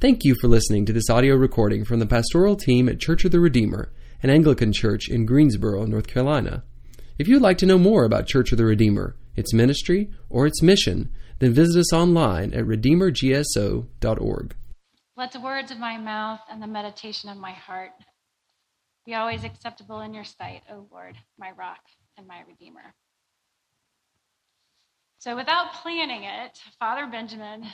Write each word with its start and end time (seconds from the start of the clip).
Thank 0.00 0.24
you 0.24 0.34
for 0.34 0.48
listening 0.48 0.86
to 0.86 0.94
this 0.94 1.10
audio 1.10 1.34
recording 1.34 1.84
from 1.84 1.98
the 1.98 2.06
pastoral 2.06 2.56
team 2.56 2.88
at 2.88 3.00
Church 3.00 3.26
of 3.26 3.32
the 3.32 3.38
Redeemer, 3.38 3.92
an 4.22 4.30
Anglican 4.30 4.72
church 4.72 5.10
in 5.10 5.26
Greensboro, 5.26 5.84
North 5.84 6.06
Carolina. 6.06 6.64
If 7.18 7.28
you'd 7.28 7.42
like 7.42 7.58
to 7.58 7.66
know 7.66 7.76
more 7.76 8.06
about 8.06 8.26
Church 8.26 8.50
of 8.50 8.56
the 8.56 8.64
Redeemer, 8.64 9.14
its 9.36 9.52
ministry, 9.52 10.10
or 10.30 10.46
its 10.46 10.62
mission, 10.62 11.10
then 11.38 11.52
visit 11.52 11.78
us 11.78 11.92
online 11.92 12.54
at 12.54 12.64
redeemergso.org. 12.64 14.54
Let 15.18 15.32
the 15.32 15.40
words 15.40 15.70
of 15.70 15.78
my 15.78 15.98
mouth 15.98 16.40
and 16.50 16.62
the 16.62 16.66
meditation 16.66 17.28
of 17.28 17.36
my 17.36 17.52
heart 17.52 17.90
be 19.04 19.12
always 19.12 19.44
acceptable 19.44 20.00
in 20.00 20.14
your 20.14 20.24
sight, 20.24 20.62
O 20.72 20.86
Lord, 20.90 21.14
my 21.38 21.50
rock 21.58 21.80
and 22.16 22.26
my 22.26 22.40
redeemer. 22.48 22.94
So, 25.18 25.36
without 25.36 25.74
planning 25.82 26.24
it, 26.24 26.58
Father 26.78 27.06
Benjamin, 27.06 27.66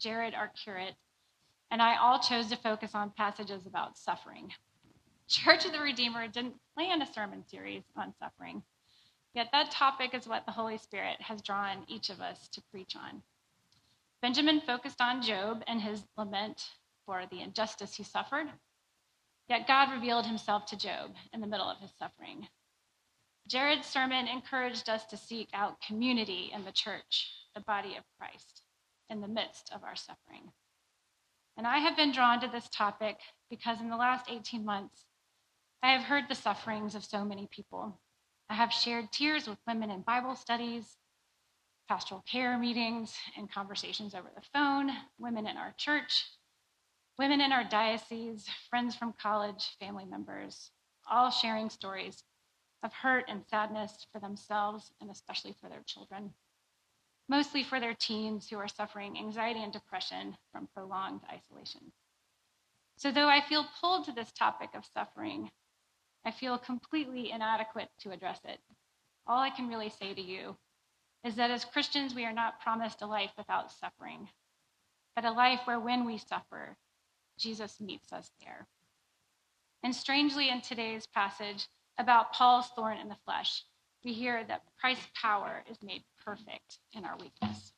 Jared, 0.00 0.32
our 0.32 0.50
curate, 0.64 0.94
and 1.70 1.82
I 1.82 1.96
all 1.96 2.18
chose 2.18 2.48
to 2.48 2.56
focus 2.56 2.94
on 2.94 3.10
passages 3.16 3.66
about 3.66 3.98
suffering. 3.98 4.52
Church 5.28 5.64
of 5.64 5.72
the 5.72 5.80
Redeemer 5.80 6.28
didn't 6.28 6.60
plan 6.74 7.00
a 7.02 7.12
sermon 7.12 7.44
series 7.48 7.84
on 7.96 8.14
suffering, 8.18 8.62
yet 9.34 9.48
that 9.52 9.70
topic 9.70 10.14
is 10.14 10.28
what 10.28 10.44
the 10.46 10.52
Holy 10.52 10.78
Spirit 10.78 11.20
has 11.20 11.42
drawn 11.42 11.84
each 11.88 12.10
of 12.10 12.20
us 12.20 12.48
to 12.48 12.62
preach 12.70 12.94
on. 12.96 13.22
Benjamin 14.20 14.60
focused 14.60 15.00
on 15.00 15.22
Job 15.22 15.62
and 15.66 15.80
his 15.80 16.04
lament 16.16 16.70
for 17.06 17.24
the 17.30 17.40
injustice 17.40 17.94
he 17.94 18.02
suffered, 18.02 18.46
yet 19.48 19.66
God 19.66 19.92
revealed 19.92 20.26
himself 20.26 20.66
to 20.66 20.76
Job 20.76 21.14
in 21.32 21.40
the 21.40 21.46
middle 21.46 21.68
of 21.68 21.80
his 21.80 21.92
suffering. 21.98 22.48
Jared's 23.46 23.86
sermon 23.86 24.26
encouraged 24.26 24.88
us 24.88 25.04
to 25.06 25.16
seek 25.16 25.48
out 25.52 25.80
community 25.82 26.50
in 26.54 26.64
the 26.64 26.72
church, 26.72 27.30
the 27.54 27.60
body 27.60 27.96
of 27.96 28.04
Christ, 28.18 28.62
in 29.10 29.20
the 29.20 29.28
midst 29.28 29.70
of 29.74 29.84
our 29.84 29.96
suffering. 29.96 30.50
And 31.56 31.66
I 31.66 31.78
have 31.78 31.96
been 31.96 32.12
drawn 32.12 32.40
to 32.40 32.48
this 32.48 32.68
topic 32.68 33.18
because 33.48 33.80
in 33.80 33.88
the 33.88 33.96
last 33.96 34.28
18 34.28 34.64
months, 34.64 35.06
I 35.82 35.92
have 35.92 36.02
heard 36.02 36.24
the 36.28 36.34
sufferings 36.34 36.94
of 36.94 37.04
so 37.04 37.24
many 37.24 37.48
people. 37.50 38.00
I 38.50 38.54
have 38.54 38.72
shared 38.72 39.12
tears 39.12 39.46
with 39.46 39.58
women 39.66 39.90
in 39.90 40.02
Bible 40.02 40.34
studies, 40.34 40.96
pastoral 41.88 42.24
care 42.30 42.58
meetings, 42.58 43.14
and 43.36 43.50
conversations 43.50 44.14
over 44.14 44.30
the 44.34 44.46
phone, 44.52 44.90
women 45.18 45.46
in 45.46 45.56
our 45.56 45.74
church, 45.76 46.24
women 47.18 47.40
in 47.40 47.52
our 47.52 47.64
diocese, 47.64 48.48
friends 48.68 48.96
from 48.96 49.14
college, 49.20 49.76
family 49.78 50.04
members, 50.04 50.70
all 51.08 51.30
sharing 51.30 51.70
stories 51.70 52.24
of 52.82 52.92
hurt 52.92 53.26
and 53.28 53.44
sadness 53.46 54.06
for 54.12 54.20
themselves 54.20 54.92
and 55.00 55.10
especially 55.10 55.54
for 55.60 55.68
their 55.68 55.82
children 55.86 56.32
mostly 57.28 57.62
for 57.62 57.80
their 57.80 57.94
teens 57.94 58.48
who 58.48 58.58
are 58.58 58.68
suffering 58.68 59.18
anxiety 59.18 59.62
and 59.62 59.72
depression 59.72 60.36
from 60.52 60.68
prolonged 60.74 61.22
isolation. 61.30 61.92
So, 62.96 63.10
though 63.10 63.28
I 63.28 63.40
feel 63.40 63.66
pulled 63.80 64.04
to 64.04 64.12
this 64.12 64.32
topic 64.32 64.70
of 64.74 64.86
suffering, 64.86 65.50
I 66.24 66.30
feel 66.30 66.58
completely 66.58 67.30
inadequate 67.30 67.90
to 68.00 68.12
address 68.12 68.40
it. 68.44 68.60
All 69.26 69.40
I 69.40 69.50
can 69.50 69.68
really 69.68 69.90
say 69.90 70.14
to 70.14 70.20
you 70.20 70.56
is 71.24 71.34
that 71.36 71.50
as 71.50 71.64
Christians, 71.64 72.14
we 72.14 72.24
are 72.24 72.32
not 72.32 72.60
promised 72.60 73.02
a 73.02 73.06
life 73.06 73.32
without 73.36 73.72
suffering, 73.72 74.28
but 75.16 75.24
a 75.24 75.30
life 75.30 75.60
where 75.64 75.80
when 75.80 76.04
we 76.04 76.18
suffer, 76.18 76.76
Jesus 77.38 77.80
meets 77.80 78.12
us 78.12 78.30
there. 78.40 78.66
And 79.82 79.94
strangely, 79.94 80.50
in 80.50 80.60
today's 80.60 81.06
passage 81.06 81.68
about 81.98 82.32
Paul's 82.32 82.68
thorn 82.68 82.98
in 82.98 83.08
the 83.08 83.16
flesh, 83.24 83.64
we 84.04 84.12
hear 84.12 84.44
that 84.48 84.62
Christ's 84.78 85.06
power 85.20 85.64
is 85.70 85.78
made 85.82 86.02
perfect 86.24 86.78
in 86.92 87.04
our 87.04 87.16
weakness. 87.16 87.72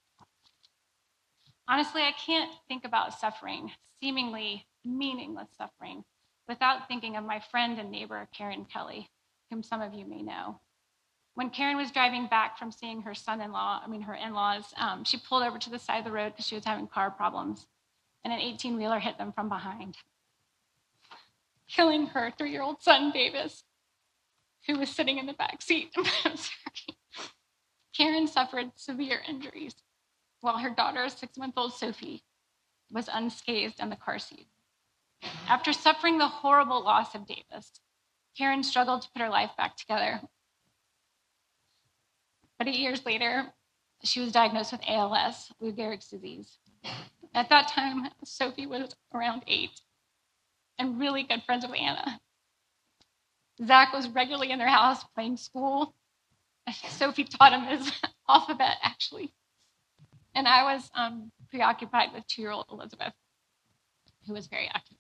Honestly, 1.69 2.03
I 2.03 2.13
can't 2.13 2.51
think 2.69 2.85
about 2.85 3.19
suffering, 3.19 3.71
seemingly 4.01 4.67
meaningless 4.85 5.49
suffering, 5.57 6.05
without 6.49 6.89
thinking 6.89 7.17
of 7.17 7.25
my 7.25 7.41
friend 7.51 7.79
and 7.79 7.91
neighbor, 7.91 8.29
Karen 8.37 8.67
Kelly, 8.73 9.09
whom 9.51 9.63
some 9.63 9.81
of 9.81 9.95
you 9.95 10.05
may 10.07 10.23
know. 10.23 10.61
When 11.35 11.51
Karen 11.51 11.77
was 11.77 11.91
driving 11.91 12.29
back 12.29 12.59
from 12.59 12.73
seeing 12.73 13.03
her 13.03 13.15
son 13.15 13.41
in 13.41 13.53
law, 13.53 13.81
I 13.85 13.89
mean, 13.89 14.03
her 14.03 14.15
in 14.15 14.33
laws, 14.33 14.73
um, 14.79 15.05
she 15.05 15.19
pulled 15.19 15.43
over 15.43 15.59
to 15.59 15.71
the 15.71 15.79
side 15.79 15.99
of 15.99 16.05
the 16.05 16.13
road 16.13 16.33
because 16.33 16.47
she 16.47 16.55
was 16.55 16.65
having 16.65 16.87
car 16.87 17.11
problems, 17.11 17.67
and 18.25 18.33
an 18.33 18.41
18 18.41 18.77
wheeler 18.77 18.99
hit 18.99 19.19
them 19.19 19.33
from 19.33 19.49
behind, 19.49 19.97
killing 21.69 22.07
her 22.07 22.33
three 22.37 22.53
year 22.53 22.63
old 22.63 22.83
son, 22.83 23.11
Davis, 23.11 23.65
who 24.67 24.79
was 24.79 24.89
sitting 24.89 25.19
in 25.19 25.27
the 25.27 25.33
back 25.33 25.63
seat. 25.63 25.95
Karen 27.97 28.27
suffered 28.27 28.73
severe 28.75 29.21
injuries, 29.29 29.75
while 30.41 30.59
her 30.59 30.71
daughter, 30.71 31.09
six 31.09 31.39
month 31.39 31.55
old 31.57 31.73
Sophie, 31.73 32.23
was 32.91 33.09
unscathed 33.13 33.81
in 33.81 33.91
the 33.91 33.97
car 33.97 34.19
seat. 34.19 34.47
After 35.49 35.73
suffering 35.73 36.19
the 36.19 36.29
horrible 36.29 36.83
loss 36.83 37.15
of 37.15 37.27
Davis, 37.27 37.73
Karen 38.37 38.63
struggled 38.63 39.03
to 39.03 39.11
put 39.11 39.23
her 39.23 39.31
life 39.31 39.51
back 39.57 39.77
together. 39.77 40.21
But 42.59 42.69
eight 42.69 42.79
years 42.79 43.05
later, 43.07 43.47
she 44.05 44.21
was 44.21 44.33
diagnosed 44.33 44.73
with 44.73 44.83
ALS, 44.87 45.51
Lou 45.61 45.73
Gehrig's 45.73 46.09
disease. 46.09 46.59
At 47.35 47.49
that 47.49 47.69
time, 47.69 48.09
Sophie 48.25 48.67
was 48.67 48.95
around 49.15 49.43
eight 49.47 49.81
and 50.79 51.01
really 51.01 51.23
good 51.23 51.43
friends 51.45 51.67
with 51.67 51.79
Anna. 51.79 52.21
Zach 53.65 53.93
was 53.93 54.09
regularly 54.09 54.51
in 54.51 54.59
their 54.59 54.69
house 54.69 55.03
playing 55.15 55.37
school. 55.37 55.95
Sophie 56.89 57.25
taught 57.25 57.53
him 57.53 57.63
his 57.63 57.91
alphabet, 58.29 58.77
actually. 58.83 59.33
And 60.35 60.47
I 60.47 60.75
was 60.75 60.91
um, 60.95 61.31
preoccupied 61.51 62.13
with 62.13 62.27
two 62.27 62.43
year 62.43 62.51
old 62.51 62.67
Elizabeth, 62.71 63.15
who 64.27 64.35
was 64.35 64.47
very 64.47 64.69
active. 64.73 64.99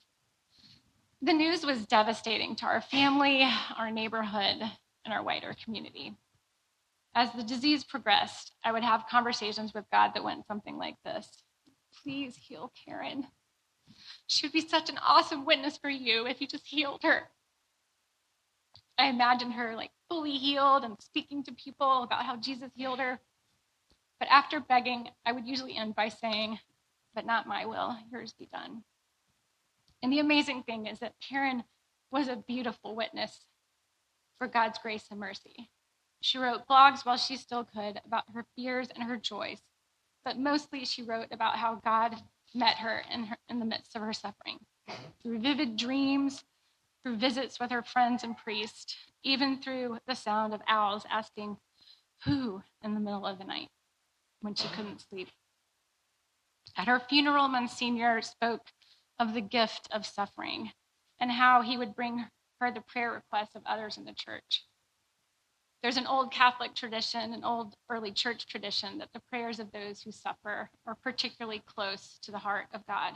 The 1.23 1.33
news 1.33 1.65
was 1.65 1.87
devastating 1.87 2.57
to 2.57 2.67
our 2.67 2.81
family, 2.81 3.47
our 3.77 3.91
neighborhood, 3.91 4.63
and 5.05 5.15
our 5.15 5.23
wider 5.23 5.55
community. 5.65 6.15
As 7.15 7.33
the 7.33 7.43
disease 7.43 7.85
progressed, 7.85 8.53
I 8.63 8.73
would 8.73 8.85
have 8.85 9.07
conversations 9.11 9.73
with 9.73 9.85
God 9.91 10.13
that 10.15 10.25
went 10.25 10.47
something 10.47 10.77
like 10.77 10.97
this 11.05 11.43
Please 12.03 12.37
heal 12.37 12.73
Karen. 12.85 13.27
She 14.27 14.47
would 14.47 14.53
be 14.53 14.67
such 14.67 14.91
an 14.91 14.99
awesome 14.99 15.47
witness 15.47 15.79
for 15.79 15.89
you 15.89 16.27
if 16.27 16.41
you 16.41 16.47
just 16.47 16.67
healed 16.67 17.03
her. 17.03 17.29
I 18.99 19.09
imagined 19.09 19.53
her 19.55 19.77
like 19.77 19.91
fully 20.09 20.37
healed 20.37 20.85
and 20.85 20.97
speaking 21.01 21.43
to 21.45 21.53
people 21.53 22.03
about 22.03 22.25
how 22.25 22.37
Jesus 22.37 22.71
healed 22.75 22.99
her. 22.99 23.21
But 24.19 24.29
after 24.31 24.61
begging, 24.61 25.09
I 25.27 25.33
would 25.33 25.47
usually 25.47 25.77
end 25.77 25.95
by 25.95 26.09
saying, 26.09 26.59
But 27.15 27.27
not 27.27 27.47
my 27.47 27.67
will, 27.67 27.97
yours 28.11 28.33
be 28.39 28.47
done. 28.47 28.83
And 30.03 30.13
the 30.13 30.21
amazing 30.21 30.63
thing 30.63 30.87
is 30.87 30.99
that 31.01 31.15
Karen 31.21 31.65
was 32.11 32.29
a 32.29 32.37
beautiful 32.37 32.95
witness 32.95 33.47
for 34.39 34.47
God's 34.47 34.79
grace 34.79 35.07
and 35.11 35.21
mercy. 35.21 35.71
She 36.21 36.39
wrote 36.39 36.67
blogs 36.67 37.05
while 37.05 37.17
she 37.17 37.37
still 37.37 37.65
could 37.65 38.01
about 38.05 38.25
her 38.35 38.47
fears 38.57 38.89
and 38.95 39.05
her 39.05 39.17
joys, 39.17 39.61
but 40.25 40.39
mostly 40.39 40.85
she 40.85 41.03
wrote 41.03 41.29
about 41.31 41.57
how 41.57 41.81
God 41.85 42.17
met 42.55 42.77
her 42.79 43.03
in, 43.13 43.25
her, 43.25 43.37
in 43.49 43.59
the 43.59 43.67
midst 43.67 43.95
of 43.95 44.03
her 44.03 44.13
suffering 44.13 44.59
through 45.23 45.41
vivid 45.41 45.77
dreams, 45.77 46.45
through 47.07 47.17
visits 47.17 47.61
with 47.61 47.71
her 47.71 47.85
friends 47.85 48.25
and 48.25 48.37
priests, 48.37 48.97
even 49.23 49.63
through 49.63 49.97
the 50.09 50.15
sound 50.17 50.53
of 50.53 50.61
owls 50.67 51.07
asking, 51.09 51.57
Who 52.25 52.65
in 52.83 52.95
the 52.95 53.01
middle 53.01 53.25
of 53.25 53.39
the 53.39 53.45
night 53.45 53.69
when 54.41 54.57
she 54.57 54.67
couldn't 54.67 55.03
sleep. 55.09 55.29
At 56.77 56.89
her 56.89 56.99
funeral, 56.99 57.47
Monsignor 57.47 58.23
spoke 58.23 58.73
of 59.21 59.35
the 59.35 59.41
gift 59.41 59.89
of 59.93 60.05
suffering 60.05 60.73
and 61.21 61.31
how 61.31 61.63
he 61.63 61.79
would 61.79 61.95
bring 61.95 62.27
her 62.61 62.73
the 62.73 62.81
prayer 62.81 63.13
requests 63.13 63.55
of 63.55 63.63
others 63.67 63.97
in 63.97 64.05
the 64.05 64.13
church. 64.13 64.65
There's 65.85 65.99
an 65.99 66.09
old 66.09 66.33
Catholic 66.33 66.75
tradition, 66.75 67.33
an 67.33 67.45
old 67.45 67.77
early 67.89 68.11
church 68.11 68.49
tradition, 68.49 68.99
that 68.99 69.11
the 69.15 69.23
prayers 69.31 69.61
of 69.61 69.71
those 69.71 70.03
who 70.03 70.11
suffer 70.11 70.71
are 70.85 70.97
particularly 70.97 71.63
close 71.67 72.19
to 72.23 72.33
the 72.33 72.41
heart 72.41 72.67
of 72.75 72.85
God. 72.85 73.15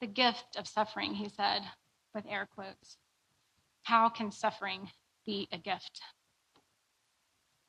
The 0.00 0.08
gift 0.08 0.56
of 0.56 0.66
suffering, 0.66 1.14
he 1.14 1.28
said, 1.28 1.62
with 2.14 2.24
air 2.28 2.48
quotes. 2.54 2.98
How 3.82 4.08
can 4.08 4.30
suffering 4.30 4.90
be 5.24 5.48
a 5.52 5.58
gift? 5.58 6.00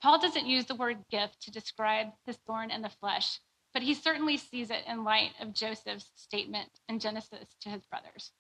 Paul 0.02 0.20
doesn't 0.20 0.48
use 0.48 0.66
the 0.66 0.76
word 0.76 1.06
gift 1.10 1.42
to 1.44 1.52
describe 1.52 2.08
his 2.26 2.38
thorn 2.46 2.72
in 2.72 2.82
the 2.82 2.90
flesh, 2.90 3.40
but 3.74 3.84
he 3.84 3.94
certainly 3.94 4.38
sees 4.38 4.70
it 4.70 4.84
in 4.88 5.04
light 5.04 5.32
of 5.40 5.54
Joseph's 5.54 6.12
statement 6.16 6.70
in 6.90 7.00
Genesis 7.00 7.56
to 7.62 7.70
his 7.70 7.86
brothers. 7.86 8.32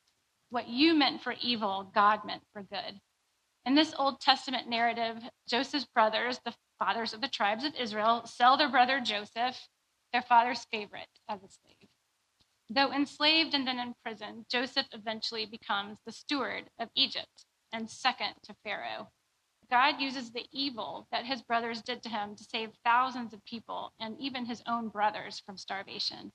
What 0.50 0.68
you 0.68 0.94
meant 0.94 1.22
for 1.22 1.36
evil, 1.42 1.90
God 1.96 2.26
meant 2.26 2.44
for 2.52 2.64
good. 2.64 3.00
In 3.66 3.76
this 3.76 3.94
Old 3.98 4.20
Testament 4.20 4.68
narrative, 4.68 5.18
Joseph's 5.48 5.86
brothers, 5.86 6.40
the 6.44 6.54
fathers 6.80 7.14
of 7.14 7.22
the 7.22 7.30
tribes 7.30 7.64
of 7.64 7.74
Israel, 7.76 8.24
sell 8.26 8.58
their 8.58 8.70
brother 8.70 9.00
Joseph, 9.00 9.58
their 10.12 10.22
father's 10.22 10.66
favorite, 10.66 11.08
as 11.30 11.42
a 11.42 11.48
slave. 11.48 11.83
Though 12.74 12.92
enslaved 12.92 13.54
and 13.54 13.68
then 13.68 13.78
imprisoned, 13.78 14.46
Joseph 14.50 14.88
eventually 14.94 15.46
becomes 15.46 16.00
the 16.06 16.12
steward 16.12 16.72
of 16.80 16.90
Egypt 16.96 17.46
and 17.72 17.88
second 17.88 18.34
to 18.44 18.56
Pharaoh. 18.64 19.10
God 19.70 20.02
uses 20.02 20.32
the 20.32 20.48
evil 20.52 21.08
that 21.12 21.26
his 21.26 21.44
brothers 21.44 21.84
did 21.84 22.02
to 22.02 22.10
him 22.10 22.36
to 22.36 22.44
save 22.44 22.72
thousands 22.84 23.32
of 23.32 23.46
people 23.46 23.94
and 24.00 24.20
even 24.20 24.46
his 24.46 24.64
own 24.68 24.88
brothers 24.90 25.40
from 25.46 25.56
starvation. 25.56 26.32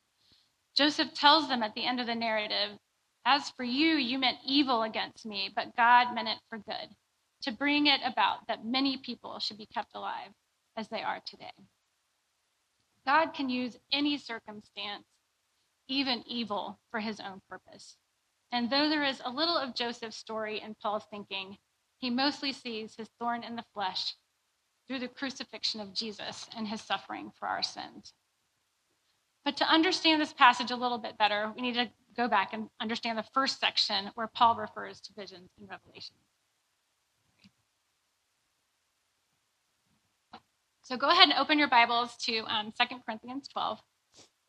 Joseph 0.76 1.12
tells 1.12 1.48
them 1.48 1.64
at 1.64 1.74
the 1.74 1.84
end 1.84 1.98
of 1.98 2.06
the 2.06 2.14
narrative, 2.14 2.78
As 3.24 3.50
for 3.50 3.64
you, 3.64 3.96
you 3.96 4.16
meant 4.20 4.38
evil 4.46 4.84
against 4.84 5.26
me, 5.26 5.50
but 5.56 5.74
God 5.76 6.14
meant 6.14 6.28
it 6.28 6.38
for 6.48 6.58
good, 6.58 6.94
to 7.42 7.50
bring 7.50 7.88
it 7.88 8.00
about 8.04 8.46
that 8.46 8.64
many 8.64 8.96
people 8.98 9.40
should 9.40 9.58
be 9.58 9.66
kept 9.66 9.96
alive 9.96 10.30
as 10.76 10.88
they 10.88 11.02
are 11.02 11.20
today. 11.26 11.50
God 13.04 13.34
can 13.34 13.48
use 13.48 13.76
any 13.92 14.18
circumstance, 14.18 15.04
even 15.88 16.22
evil, 16.26 16.78
for 16.90 17.00
his 17.00 17.20
own 17.20 17.40
purpose. 17.48 17.96
And 18.52 18.70
though 18.70 18.88
there 18.88 19.04
is 19.04 19.20
a 19.24 19.30
little 19.30 19.56
of 19.56 19.74
Joseph's 19.74 20.16
story 20.16 20.60
in 20.60 20.74
Paul's 20.82 21.04
thinking, 21.10 21.58
he 21.98 22.10
mostly 22.10 22.52
sees 22.52 22.94
his 22.96 23.08
thorn 23.18 23.42
in 23.42 23.56
the 23.56 23.64
flesh 23.74 24.14
through 24.86 25.00
the 25.00 25.08
crucifixion 25.08 25.80
of 25.80 25.92
Jesus 25.92 26.48
and 26.56 26.66
his 26.66 26.80
suffering 26.80 27.30
for 27.38 27.46
our 27.48 27.62
sins. 27.62 28.14
But 29.44 29.56
to 29.58 29.64
understand 29.64 30.20
this 30.20 30.32
passage 30.32 30.70
a 30.70 30.76
little 30.76 30.98
bit 30.98 31.18
better, 31.18 31.52
we 31.54 31.62
need 31.62 31.74
to 31.74 31.90
go 32.16 32.28
back 32.28 32.52
and 32.52 32.68
understand 32.80 33.18
the 33.18 33.24
first 33.34 33.60
section 33.60 34.10
where 34.14 34.26
Paul 34.26 34.56
refers 34.56 35.00
to 35.02 35.12
visions 35.14 35.50
and 35.58 35.68
revelations. 35.68 36.18
So 40.82 40.96
go 40.96 41.10
ahead 41.10 41.28
and 41.28 41.38
open 41.38 41.58
your 41.58 41.68
Bibles 41.68 42.16
to 42.24 42.38
um, 42.46 42.72
2 42.80 42.96
Corinthians 43.04 43.46
12. 43.48 43.78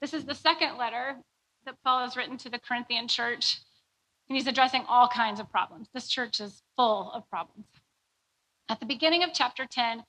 This 0.01 0.13
is 0.13 0.25
the 0.25 0.35
second 0.35 0.77
letter 0.77 1.17
that 1.65 1.81
Paul 1.83 2.01
has 2.03 2.15
written 2.15 2.37
to 2.37 2.49
the 2.49 2.59
Corinthian 2.59 3.07
church, 3.07 3.59
and 4.27 4.37
he's 4.37 4.47
addressing 4.47 4.85
all 4.87 5.07
kinds 5.07 5.39
of 5.39 5.51
problems. 5.51 5.89
This 5.93 6.07
church 6.07 6.39
is 6.39 6.61
full 6.75 7.11
of 7.11 7.29
problems. 7.29 7.65
At 8.69 8.79
the 8.79 8.85
beginning 8.85 9.23
of 9.23 9.31
chapter 9.33 9.65
10, 9.65 10.03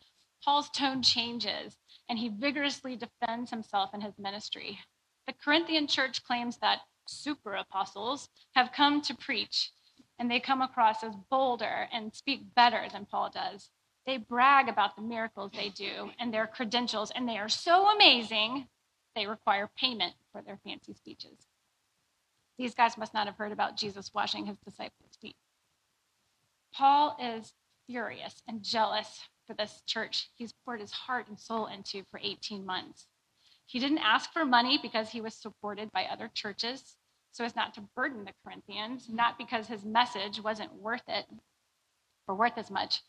Paul's 0.44 0.70
tone 0.70 1.02
changes 1.02 1.76
and 2.10 2.18
he 2.18 2.28
vigorously 2.28 2.96
defends 2.96 3.50
himself 3.50 3.90
and 3.92 4.02
his 4.02 4.18
ministry. 4.18 4.80
The 5.28 5.32
Corinthian 5.32 5.86
church 5.86 6.24
claims 6.24 6.58
that 6.58 6.80
super 7.06 7.54
apostles 7.54 8.28
have 8.56 8.72
come 8.72 9.00
to 9.02 9.14
preach, 9.14 9.70
and 10.18 10.28
they 10.28 10.40
come 10.40 10.60
across 10.60 11.04
as 11.04 11.14
bolder 11.30 11.88
and 11.92 12.12
speak 12.12 12.54
better 12.56 12.86
than 12.92 13.06
Paul 13.06 13.30
does. 13.30 13.70
They 14.06 14.16
brag 14.16 14.68
about 14.68 14.96
the 14.96 15.02
miracles 15.02 15.52
they 15.54 15.68
do 15.68 16.10
and 16.18 16.34
their 16.34 16.48
credentials, 16.48 17.12
and 17.12 17.28
they 17.28 17.38
are 17.38 17.48
so 17.48 17.88
amazing, 17.88 18.66
they 19.14 19.26
require 19.26 19.70
payment 19.78 20.14
for 20.32 20.42
their 20.42 20.58
fancy 20.64 20.94
speeches. 20.94 21.46
These 22.58 22.74
guys 22.74 22.98
must 22.98 23.14
not 23.14 23.26
have 23.26 23.36
heard 23.36 23.52
about 23.52 23.76
Jesus 23.76 24.12
washing 24.14 24.46
his 24.46 24.58
disciples' 24.58 25.16
feet. 25.20 25.36
Paul 26.74 27.16
is 27.20 27.52
furious 27.86 28.42
and 28.46 28.62
jealous 28.62 29.20
for 29.46 29.54
this 29.54 29.82
church 29.86 30.28
he's 30.36 30.52
poured 30.64 30.80
his 30.80 30.92
heart 30.92 31.26
and 31.28 31.38
soul 31.38 31.66
into 31.66 32.04
for 32.10 32.20
18 32.22 32.64
months. 32.64 33.06
He 33.66 33.78
didn't 33.78 33.98
ask 33.98 34.32
for 34.32 34.44
money 34.44 34.78
because 34.80 35.10
he 35.10 35.20
was 35.20 35.34
supported 35.34 35.90
by 35.92 36.04
other 36.04 36.30
churches 36.32 36.96
so 37.32 37.44
as 37.44 37.56
not 37.56 37.74
to 37.74 37.80
burden 37.94 38.24
the 38.24 38.32
Corinthians, 38.44 39.08
not 39.08 39.38
because 39.38 39.66
his 39.66 39.84
message 39.84 40.40
wasn't 40.42 40.74
worth 40.74 41.08
it 41.08 41.26
or 42.26 42.34
worth 42.34 42.58
as 42.58 42.70
much, 42.70 43.02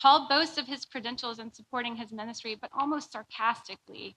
Paul 0.00 0.28
boasts 0.28 0.58
of 0.58 0.66
his 0.66 0.84
credentials 0.84 1.38
in 1.38 1.52
supporting 1.52 1.96
his 1.96 2.12
ministry, 2.12 2.54
but 2.54 2.70
almost 2.72 3.12
sarcastically. 3.12 4.16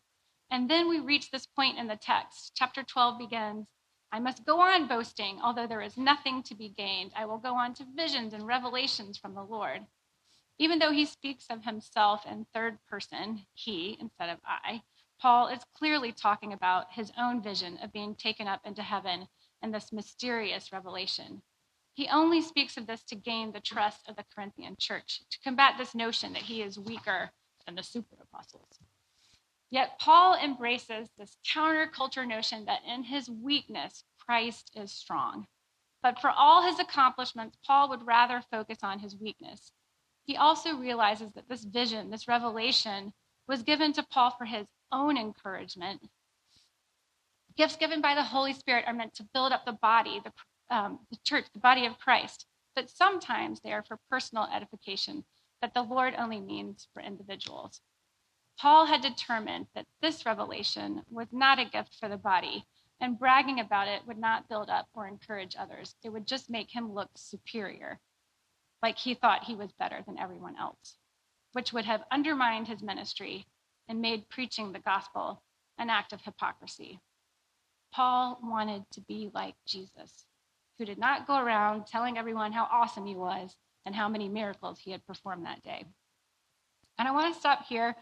And 0.51 0.69
then 0.69 0.89
we 0.89 0.99
reach 0.99 1.31
this 1.31 1.45
point 1.45 1.79
in 1.79 1.87
the 1.87 1.95
text. 1.95 2.51
Chapter 2.55 2.83
12 2.83 3.17
begins 3.17 3.67
I 4.11 4.19
must 4.19 4.45
go 4.45 4.59
on 4.59 4.89
boasting, 4.89 5.39
although 5.41 5.67
there 5.67 5.81
is 5.81 5.97
nothing 5.97 6.43
to 6.43 6.53
be 6.53 6.67
gained. 6.67 7.13
I 7.15 7.25
will 7.25 7.37
go 7.37 7.55
on 7.55 7.73
to 7.75 7.85
visions 7.95 8.33
and 8.33 8.45
revelations 8.45 9.17
from 9.17 9.33
the 9.33 9.43
Lord. 9.43 9.85
Even 10.59 10.79
though 10.79 10.91
he 10.91 11.05
speaks 11.05 11.45
of 11.49 11.63
himself 11.63 12.25
in 12.25 12.45
third 12.53 12.77
person, 12.89 13.45
he 13.53 13.97
instead 14.01 14.29
of 14.29 14.39
I, 14.45 14.81
Paul 15.21 15.47
is 15.47 15.63
clearly 15.73 16.11
talking 16.11 16.51
about 16.51 16.91
his 16.91 17.13
own 17.17 17.41
vision 17.41 17.77
of 17.77 17.93
being 17.93 18.15
taken 18.15 18.47
up 18.47 18.59
into 18.65 18.83
heaven 18.83 19.29
and 19.61 19.73
this 19.73 19.93
mysterious 19.93 20.73
revelation. 20.73 21.41
He 21.93 22.09
only 22.09 22.41
speaks 22.41 22.75
of 22.75 22.87
this 22.87 23.03
to 23.05 23.15
gain 23.15 23.53
the 23.53 23.61
trust 23.61 24.09
of 24.09 24.17
the 24.17 24.25
Corinthian 24.35 24.75
church, 24.77 25.21
to 25.29 25.39
combat 25.39 25.75
this 25.77 25.95
notion 25.95 26.33
that 26.33 26.43
he 26.43 26.61
is 26.61 26.77
weaker 26.77 27.31
than 27.65 27.75
the 27.75 27.83
super 27.83 28.17
apostles. 28.21 28.79
Yet 29.71 29.97
Paul 29.99 30.35
embraces 30.35 31.09
this 31.17 31.37
counterculture 31.47 32.27
notion 32.27 32.65
that 32.65 32.83
in 32.85 33.03
his 33.03 33.29
weakness, 33.29 34.03
Christ 34.19 34.69
is 34.75 34.91
strong. 34.91 35.47
But 36.03 36.19
for 36.19 36.29
all 36.29 36.61
his 36.61 36.79
accomplishments, 36.79 37.57
Paul 37.65 37.89
would 37.89 38.05
rather 38.05 38.43
focus 38.51 38.79
on 38.83 38.99
his 38.99 39.15
weakness. 39.15 39.71
He 40.25 40.35
also 40.35 40.75
realizes 40.75 41.31
that 41.33 41.47
this 41.47 41.63
vision, 41.63 42.09
this 42.09 42.27
revelation, 42.27 43.13
was 43.47 43.63
given 43.63 43.93
to 43.93 44.03
Paul 44.03 44.31
for 44.31 44.45
his 44.45 44.67
own 44.91 45.17
encouragement. 45.17 46.01
Gifts 47.55 47.77
given 47.77 48.01
by 48.01 48.13
the 48.13 48.23
Holy 48.23 48.53
Spirit 48.53 48.85
are 48.87 48.93
meant 48.93 49.13
to 49.15 49.27
build 49.33 49.51
up 49.51 49.65
the 49.65 49.73
body, 49.73 50.21
the 50.23 50.31
um, 50.71 50.99
the 51.11 51.17
church, 51.25 51.45
the 51.53 51.59
body 51.59 51.85
of 51.85 51.99
Christ, 51.99 52.45
but 52.75 52.89
sometimes 52.89 53.59
they 53.59 53.73
are 53.73 53.83
for 53.83 53.99
personal 54.09 54.47
edification 54.53 55.25
that 55.61 55.73
the 55.73 55.81
Lord 55.81 56.15
only 56.17 56.39
means 56.39 56.87
for 56.93 57.01
individuals. 57.01 57.81
Paul 58.61 58.85
had 58.85 59.01
determined 59.01 59.65
that 59.73 59.87
this 60.03 60.23
revelation 60.23 61.01
was 61.09 61.33
not 61.33 61.57
a 61.57 61.65
gift 61.65 61.95
for 61.95 62.07
the 62.07 62.15
body, 62.15 62.63
and 62.99 63.17
bragging 63.17 63.59
about 63.59 63.87
it 63.87 64.05
would 64.05 64.19
not 64.19 64.47
build 64.47 64.69
up 64.69 64.87
or 64.93 65.07
encourage 65.07 65.55
others. 65.55 65.95
It 66.03 66.09
would 66.09 66.27
just 66.27 66.47
make 66.47 66.69
him 66.69 66.93
look 66.93 67.09
superior, 67.15 67.99
like 68.83 68.99
he 68.99 69.15
thought 69.15 69.45
he 69.45 69.55
was 69.55 69.71
better 69.71 70.03
than 70.05 70.19
everyone 70.19 70.55
else, 70.59 70.99
which 71.53 71.73
would 71.73 71.85
have 71.85 72.03
undermined 72.11 72.67
his 72.67 72.83
ministry 72.83 73.47
and 73.87 73.99
made 73.99 74.29
preaching 74.29 74.71
the 74.71 74.77
gospel 74.77 75.41
an 75.79 75.89
act 75.89 76.13
of 76.13 76.21
hypocrisy. 76.21 76.99
Paul 77.91 78.39
wanted 78.43 78.85
to 78.91 79.01
be 79.01 79.31
like 79.33 79.55
Jesus 79.65 80.27
who 80.77 80.85
did 80.85 80.99
not 80.99 81.25
go 81.25 81.39
around 81.39 81.87
telling 81.87 82.15
everyone 82.15 82.51
how 82.51 82.67
awesome 82.71 83.07
he 83.07 83.15
was 83.15 83.55
and 83.87 83.95
how 83.95 84.07
many 84.07 84.29
miracles 84.29 84.77
he 84.77 84.91
had 84.91 85.03
performed 85.07 85.47
that 85.47 85.63
day. 85.63 85.87
And 87.01 87.07
I 87.07 87.13
want 87.13 87.33
to 87.33 87.39
stop 87.39 87.65
here 87.65 87.95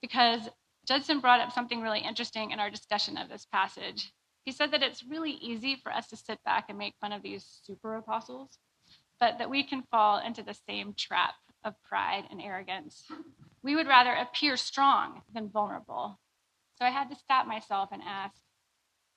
because 0.00 0.48
Judson 0.88 1.20
brought 1.20 1.40
up 1.40 1.52
something 1.52 1.82
really 1.82 2.00
interesting 2.00 2.52
in 2.52 2.58
our 2.58 2.70
discussion 2.70 3.18
of 3.18 3.28
this 3.28 3.46
passage. 3.52 4.14
He 4.46 4.50
said 4.52 4.70
that 4.70 4.82
it's 4.82 5.04
really 5.04 5.32
easy 5.32 5.76
for 5.76 5.92
us 5.92 6.06
to 6.06 6.16
sit 6.16 6.42
back 6.42 6.70
and 6.70 6.78
make 6.78 6.94
fun 6.98 7.12
of 7.12 7.20
these 7.22 7.44
super 7.64 7.96
apostles, 7.96 8.58
but 9.20 9.36
that 9.36 9.50
we 9.50 9.62
can 9.62 9.82
fall 9.90 10.20
into 10.26 10.42
the 10.42 10.56
same 10.66 10.94
trap 10.96 11.34
of 11.64 11.74
pride 11.82 12.24
and 12.30 12.40
arrogance. 12.40 13.06
We 13.62 13.76
would 13.76 13.86
rather 13.86 14.14
appear 14.14 14.56
strong 14.56 15.20
than 15.34 15.50
vulnerable. 15.50 16.18
So 16.78 16.86
I 16.86 16.90
had 16.90 17.10
to 17.10 17.16
stop 17.16 17.46
myself 17.46 17.90
and 17.92 18.00
ask 18.02 18.40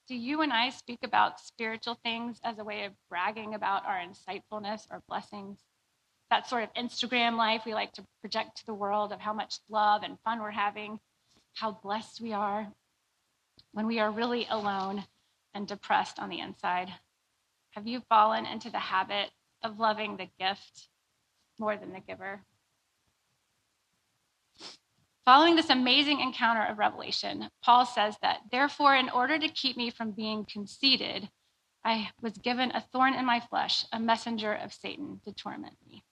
do 0.09 0.15
you 0.15 0.41
and 0.41 0.51
I 0.51 0.71
speak 0.71 0.99
about 1.05 1.39
spiritual 1.39 1.97
things 2.03 2.41
as 2.43 2.59
a 2.59 2.65
way 2.65 2.83
of 2.83 2.91
bragging 3.09 3.55
about 3.55 3.85
our 3.85 4.01
insightfulness 4.01 4.81
or 4.91 5.01
blessings? 5.07 5.59
That 6.29 6.47
sort 6.47 6.63
of 6.63 6.73
Instagram 6.73 7.37
life 7.37 7.63
we 7.65 7.73
like 7.73 7.91
to 7.93 8.05
project 8.21 8.57
to 8.57 8.65
the 8.65 8.73
world 8.73 9.11
of 9.11 9.19
how 9.19 9.33
much 9.33 9.59
love 9.69 10.03
and 10.03 10.19
fun 10.23 10.41
we're 10.41 10.51
having, 10.51 10.99
how 11.55 11.79
blessed 11.83 12.21
we 12.21 12.33
are, 12.33 12.67
when 13.71 13.87
we 13.87 13.99
are 13.99 14.11
really 14.11 14.45
alone 14.49 15.05
and 15.53 15.67
depressed 15.67 16.19
on 16.19 16.29
the 16.29 16.39
inside. 16.39 16.89
Have 17.71 17.87
you 17.87 18.01
fallen 18.09 18.45
into 18.45 18.69
the 18.69 18.79
habit 18.79 19.31
of 19.63 19.79
loving 19.79 20.17
the 20.17 20.29
gift 20.39 20.89
more 21.57 21.75
than 21.75 21.93
the 21.93 21.99
giver? 21.99 22.41
Following 25.25 25.55
this 25.55 25.69
amazing 25.69 26.21
encounter 26.21 26.63
of 26.63 26.79
revelation, 26.79 27.49
Paul 27.63 27.85
says 27.85 28.15
that, 28.21 28.39
therefore, 28.51 28.95
in 28.95 29.09
order 29.09 29.37
to 29.37 29.47
keep 29.47 29.77
me 29.77 29.91
from 29.91 30.11
being 30.11 30.45
conceited, 30.51 31.29
I 31.83 32.09
was 32.21 32.33
given 32.37 32.71
a 32.71 32.81
thorn 32.81 33.13
in 33.13 33.25
my 33.25 33.39
flesh, 33.39 33.85
a 33.91 33.99
messenger 33.99 34.53
of 34.53 34.73
Satan 34.73 35.21
to 35.25 35.33
torment 35.33 35.75
me. 35.87 36.03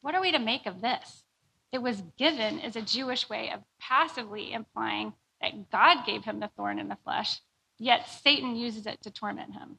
What 0.00 0.14
are 0.14 0.20
we 0.20 0.32
to 0.32 0.38
make 0.38 0.66
of 0.66 0.80
this? 0.80 1.24
It 1.72 1.82
was 1.82 2.02
given 2.16 2.60
as 2.60 2.76
a 2.76 2.82
Jewish 2.82 3.28
way 3.28 3.50
of 3.50 3.60
passively 3.80 4.52
implying 4.52 5.12
that 5.40 5.70
God 5.70 6.06
gave 6.06 6.24
him 6.24 6.40
the 6.40 6.50
thorn 6.56 6.78
in 6.78 6.88
the 6.88 6.98
flesh, 7.04 7.40
yet 7.78 8.08
Satan 8.08 8.56
uses 8.56 8.86
it 8.86 9.02
to 9.02 9.10
torment 9.10 9.54
him. 9.54 9.78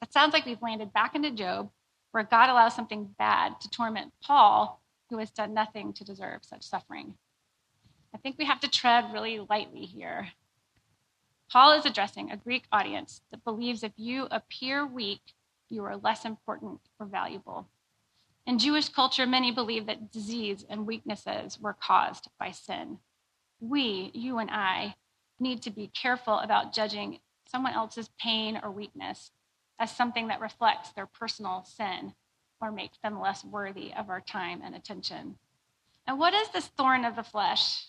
It 0.00 0.12
sounds 0.12 0.32
like 0.32 0.46
we've 0.46 0.62
landed 0.62 0.92
back 0.92 1.14
into 1.14 1.30
Job, 1.30 1.70
where 2.12 2.24
God 2.24 2.50
allows 2.50 2.74
something 2.74 3.14
bad 3.18 3.60
to 3.60 3.70
torment 3.70 4.12
Paul, 4.22 4.80
who 5.10 5.18
has 5.18 5.30
done 5.30 5.54
nothing 5.54 5.92
to 5.94 6.04
deserve 6.04 6.44
such 6.44 6.62
suffering. 6.62 7.14
I 8.14 8.18
think 8.18 8.36
we 8.38 8.44
have 8.44 8.60
to 8.60 8.70
tread 8.70 9.12
really 9.12 9.38
lightly 9.38 9.82
here. 9.82 10.28
Paul 11.50 11.72
is 11.72 11.84
addressing 11.84 12.30
a 12.30 12.36
Greek 12.36 12.64
audience 12.72 13.20
that 13.30 13.44
believes 13.44 13.82
if 13.82 13.92
you 13.96 14.26
appear 14.30 14.86
weak, 14.86 15.20
you 15.68 15.84
are 15.84 15.96
less 15.96 16.24
important 16.24 16.80
or 16.98 17.06
valuable. 17.06 17.68
In 18.46 18.58
Jewish 18.58 18.88
culture, 18.88 19.26
many 19.26 19.52
believe 19.52 19.86
that 19.86 20.10
disease 20.10 20.64
and 20.68 20.86
weaknesses 20.86 21.60
were 21.60 21.76
caused 21.80 22.28
by 22.38 22.50
sin. 22.50 22.98
We, 23.60 24.10
you 24.14 24.38
and 24.38 24.50
I, 24.50 24.96
need 25.38 25.62
to 25.62 25.70
be 25.70 25.88
careful 25.88 26.38
about 26.38 26.74
judging 26.74 27.18
someone 27.46 27.74
else's 27.74 28.10
pain 28.18 28.58
or 28.62 28.70
weakness 28.70 29.30
as 29.78 29.94
something 29.94 30.28
that 30.28 30.40
reflects 30.40 30.90
their 30.92 31.06
personal 31.06 31.64
sin 31.64 32.14
or 32.60 32.72
makes 32.72 32.98
them 33.02 33.20
less 33.20 33.44
worthy 33.44 33.92
of 33.94 34.08
our 34.08 34.20
time 34.20 34.60
and 34.64 34.74
attention. 34.74 35.36
And 36.06 36.18
what 36.18 36.34
is 36.34 36.48
this 36.50 36.68
thorn 36.68 37.04
of 37.04 37.16
the 37.16 37.22
flesh? 37.22 37.86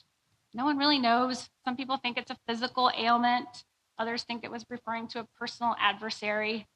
No 0.54 0.66
one 0.66 0.78
really 0.78 1.00
knows. 1.00 1.50
Some 1.66 1.76
people 1.76 1.98
think 1.98 2.18
it's 2.18 2.32
a 2.32 2.38
physical 2.48 2.92
ailment. 2.98 3.64
Others 3.98 4.24
think 4.24 4.44
it 4.44 4.52
was 4.52 4.66
referring 4.70 5.08
to 5.10 5.20
a 5.20 5.28
personal 5.40 5.76
adversary. 5.80 6.68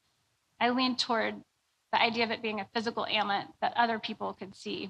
I 0.60 0.70
lean 0.70 0.96
toward 0.96 1.36
the 1.92 2.02
idea 2.02 2.24
of 2.24 2.32
it 2.32 2.42
being 2.42 2.60
a 2.60 2.68
physical 2.74 3.08
ailment 3.10 3.50
that 3.62 3.74
other 3.76 4.00
people 4.00 4.34
could 4.34 4.56
see. 4.56 4.90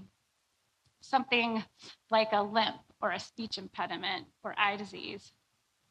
Something 1.02 1.64
like 2.10 2.30
a 2.32 2.42
limp 2.42 2.78
or 3.02 3.12
a 3.12 3.20
speech 3.20 3.58
impediment 3.58 4.28
or 4.44 4.56
eye 4.58 4.76
disease. 4.76 5.32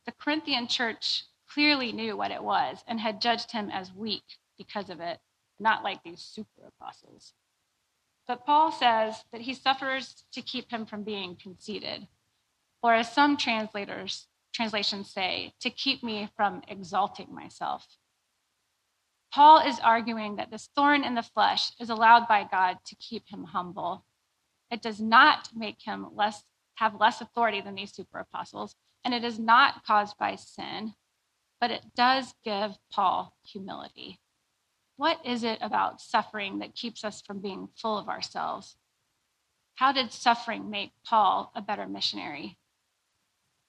The 0.05 0.13
Corinthian 0.13 0.67
church 0.67 1.25
clearly 1.49 1.93
knew 1.93 2.17
what 2.17 2.33
it 2.33 2.43
was 2.43 2.83
and 2.87 3.01
had 3.01 3.21
judged 3.21 3.53
him 3.53 3.71
as 3.71 3.93
weak 3.93 4.25
because 4.59 4.91
of 4.91 5.01
it, 5.01 5.19
not 5.61 5.85
like 5.85 6.03
these 6.03 6.21
super 6.21 6.67
apostles. 6.67 7.35
But 8.27 8.45
Paul 8.45 8.73
says 8.73 9.25
that 9.31 9.43
he 9.43 9.55
suffers 9.55 10.25
to 10.33 10.43
keep 10.43 10.71
him 10.71 10.87
from 10.87 11.05
being 11.05 11.37
conceited, 11.37 12.09
or 12.83 12.95
as 12.95 13.13
some 13.13 13.37
translators 13.37 14.27
translations 14.53 15.11
say, 15.11 15.53
to 15.61 15.71
keep 15.71 16.03
me 16.03 16.29
from 16.35 16.63
exalting 16.67 17.33
myself. 17.33 17.87
Paul 19.33 19.59
is 19.59 19.79
arguing 19.81 20.37
that 20.37 20.51
this 20.51 20.69
thorn 20.75 21.05
in 21.05 21.15
the 21.15 21.23
flesh 21.23 21.73
is 21.79 21.91
allowed 21.91 22.27
by 22.27 22.45
God 22.51 22.79
to 22.87 22.97
keep 22.97 23.29
him 23.29 23.45
humble. 23.45 24.05
It 24.71 24.83
does 24.83 25.01
not 25.01 25.51
make 25.55 25.83
him 25.83 26.07
less 26.15 26.43
have 26.77 27.01
less 27.01 27.21
authority 27.21 27.61
than 27.61 27.75
these 27.75 27.93
super 27.93 28.19
apostles, 28.19 28.77
and 29.05 29.15
it 29.15 29.25
is 29.25 29.39
not 29.39 29.85
caused 29.85 30.19
by 30.19 30.37
sin, 30.37 30.95
but 31.61 31.71
it 31.71 31.95
does 31.95 32.35
give 32.45 32.77
Paul 32.91 33.35
humility. 33.43 34.21
What 34.97 35.25
is 35.25 35.43
it 35.43 35.59
about 35.61 36.01
suffering 36.01 36.59
that 36.59 36.75
keeps 36.75 37.05
us 37.05 37.21
from 37.21 37.41
being 37.41 37.69
full 37.77 37.99
of 37.99 38.09
ourselves? 38.09 38.77
How 39.77 39.93
did 39.93 40.13
suffering 40.13 40.71
make 40.71 40.93
Paul 41.05 41.53
a 41.55 41.63
better 41.63 41.87
missionary? 41.87 42.59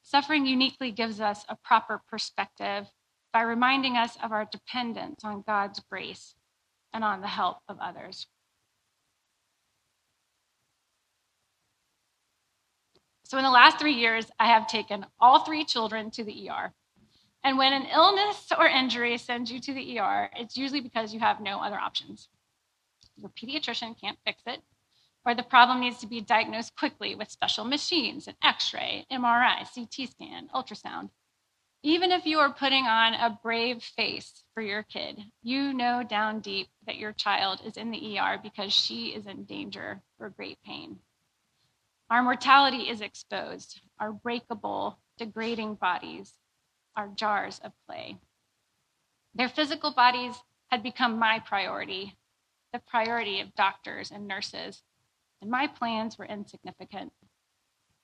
Suffering 0.03 0.45
uniquely 0.45 0.91
gives 0.91 1.19
us 1.19 1.45
a 1.49 1.57
proper 1.57 2.01
perspective 2.09 2.87
by 3.37 3.43
reminding 3.43 3.95
us 3.95 4.17
of 4.23 4.31
our 4.31 4.47
dependence 4.51 5.23
on 5.23 5.43
God's 5.45 5.79
grace 5.91 6.33
and 6.91 7.03
on 7.03 7.21
the 7.21 7.27
help 7.27 7.57
of 7.69 7.77
others. 7.79 8.25
So, 13.25 13.37
in 13.37 13.43
the 13.43 13.51
last 13.51 13.77
three 13.77 13.93
years, 13.93 14.25
I 14.39 14.47
have 14.47 14.65
taken 14.65 15.05
all 15.19 15.41
three 15.41 15.65
children 15.65 16.09
to 16.11 16.23
the 16.23 16.49
ER. 16.49 16.73
And 17.43 17.59
when 17.59 17.73
an 17.73 17.85
illness 17.93 18.47
or 18.57 18.65
injury 18.65 19.19
sends 19.19 19.51
you 19.51 19.59
to 19.59 19.73
the 19.75 19.99
ER, 19.99 20.31
it's 20.35 20.57
usually 20.57 20.81
because 20.81 21.13
you 21.13 21.19
have 21.19 21.39
no 21.39 21.59
other 21.61 21.77
options. 21.77 22.29
Your 23.17 23.29
pediatrician 23.29 24.01
can't 24.01 24.17
fix 24.25 24.41
it, 24.47 24.61
or 25.27 25.35
the 25.35 25.43
problem 25.43 25.79
needs 25.79 25.99
to 25.99 26.07
be 26.07 26.21
diagnosed 26.21 26.75
quickly 26.75 27.13
with 27.13 27.29
special 27.29 27.65
machines, 27.65 28.27
an 28.27 28.33
x 28.43 28.73
ray, 28.73 29.05
MRI, 29.11 29.59
CT 29.75 30.09
scan, 30.09 30.49
ultrasound. 30.55 31.11
Even 31.83 32.11
if 32.11 32.25
you 32.25 32.39
are 32.39 32.51
putting 32.51 32.85
on 32.85 33.13
a 33.13 33.39
brave 33.43 33.83
face 33.83 34.43
for 34.53 34.61
your 34.61 34.83
kid, 34.83 35.21
you 35.43 35.73
know 35.73 36.03
down 36.03 36.39
deep 36.39 36.67
that 36.85 36.97
your 36.97 37.13
child 37.13 37.61
is 37.63 37.77
in 37.77 37.91
the 37.91 38.19
ER 38.19 38.39
because 38.41 38.73
she 38.73 39.09
is 39.09 39.27
in 39.27 39.45
danger 39.45 40.01
or 40.19 40.29
great 40.29 40.57
pain. 40.65 40.97
Our 42.09 42.23
mortality 42.23 42.89
is 42.89 43.01
exposed, 43.01 43.81
our 43.99 44.11
breakable, 44.11 44.97
degrading 45.17 45.75
bodies 45.75 46.33
are 46.95 47.09
jars 47.09 47.59
of 47.63 47.73
clay. 47.87 48.17
Their 49.35 49.49
physical 49.49 49.91
bodies 49.91 50.35
had 50.69 50.81
become 50.81 51.19
my 51.19 51.39
priority, 51.39 52.17
the 52.73 52.79
priority 52.79 53.39
of 53.39 53.55
doctors 53.55 54.09
and 54.09 54.27
nurses, 54.27 54.81
and 55.41 55.51
my 55.51 55.67
plans 55.67 56.17
were 56.17 56.25
insignificant. 56.25 57.13